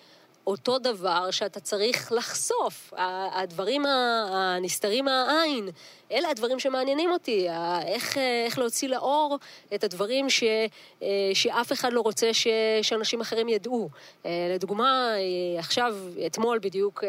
[0.47, 2.93] אותו דבר שאתה צריך לחשוף.
[3.33, 5.69] הדברים הנסתרים מהעין,
[6.13, 7.47] אלה הדברים שמעניינים אותי,
[7.87, 9.39] איך, איך להוציא לאור
[9.75, 10.45] את הדברים ש,
[11.35, 12.47] שאף אחד לא רוצה ש,
[12.83, 13.89] שאנשים אחרים ידעו.
[14.25, 15.13] לדוגמה,
[15.59, 17.05] עכשיו, אתמול בדיוק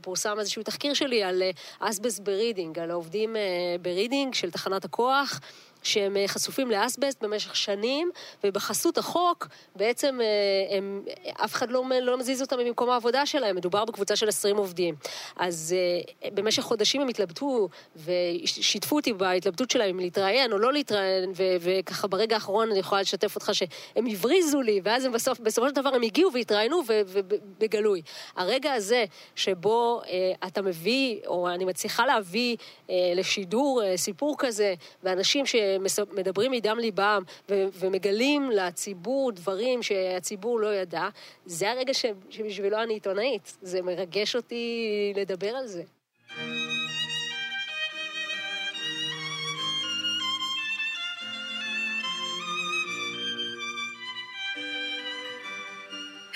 [0.00, 1.42] פורסם איזשהו תחקיר שלי על
[1.80, 3.36] אסבסט ברידינג, על העובדים
[3.82, 5.40] ברידינג של תחנת הכוח.
[5.86, 8.10] שהם אה, חשופים לאסבסט במשך שנים,
[8.44, 11.02] ובחסות החוק בעצם אה, הם,
[11.44, 14.94] אף אחד לא, לא מזיז אותם ממקום העבודה שלהם, מדובר בקבוצה של 20 עובדים.
[15.36, 15.74] אז
[16.24, 17.68] אה, במשך חודשים הם התלבטו
[18.04, 23.00] ושיתפו אותי בהתלבטות שלהם אם להתראיין או לא להתראיין, ו- וככה ברגע האחרון אני יכולה
[23.00, 28.02] לשתף אותך שהם הבריזו לי, ואז הם בסוף, בסופו של דבר הם הגיעו והתראיינו ובגלוי.
[28.36, 30.02] הרגע הזה שבו
[30.46, 32.56] אתה מביא, או אני מצליחה להביא
[32.88, 35.54] לשידור סיפור כזה, ואנשים ש...
[36.12, 41.08] מדברים מדם ליבם ו- ומגלים לציבור דברים שהציבור לא ידע,
[41.46, 43.56] זה הרגע ש- שבשבילו אני עיתונאית.
[43.62, 45.82] זה מרגש אותי לדבר על זה.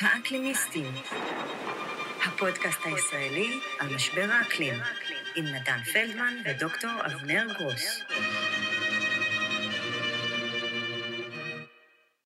[0.01, 0.93] האקלימיסטים,
[2.25, 4.75] הפודקאסט הישראלי על משבר האקלים,
[5.37, 8.01] עם נתן פלדמן ודוקטור אבנר גרוס.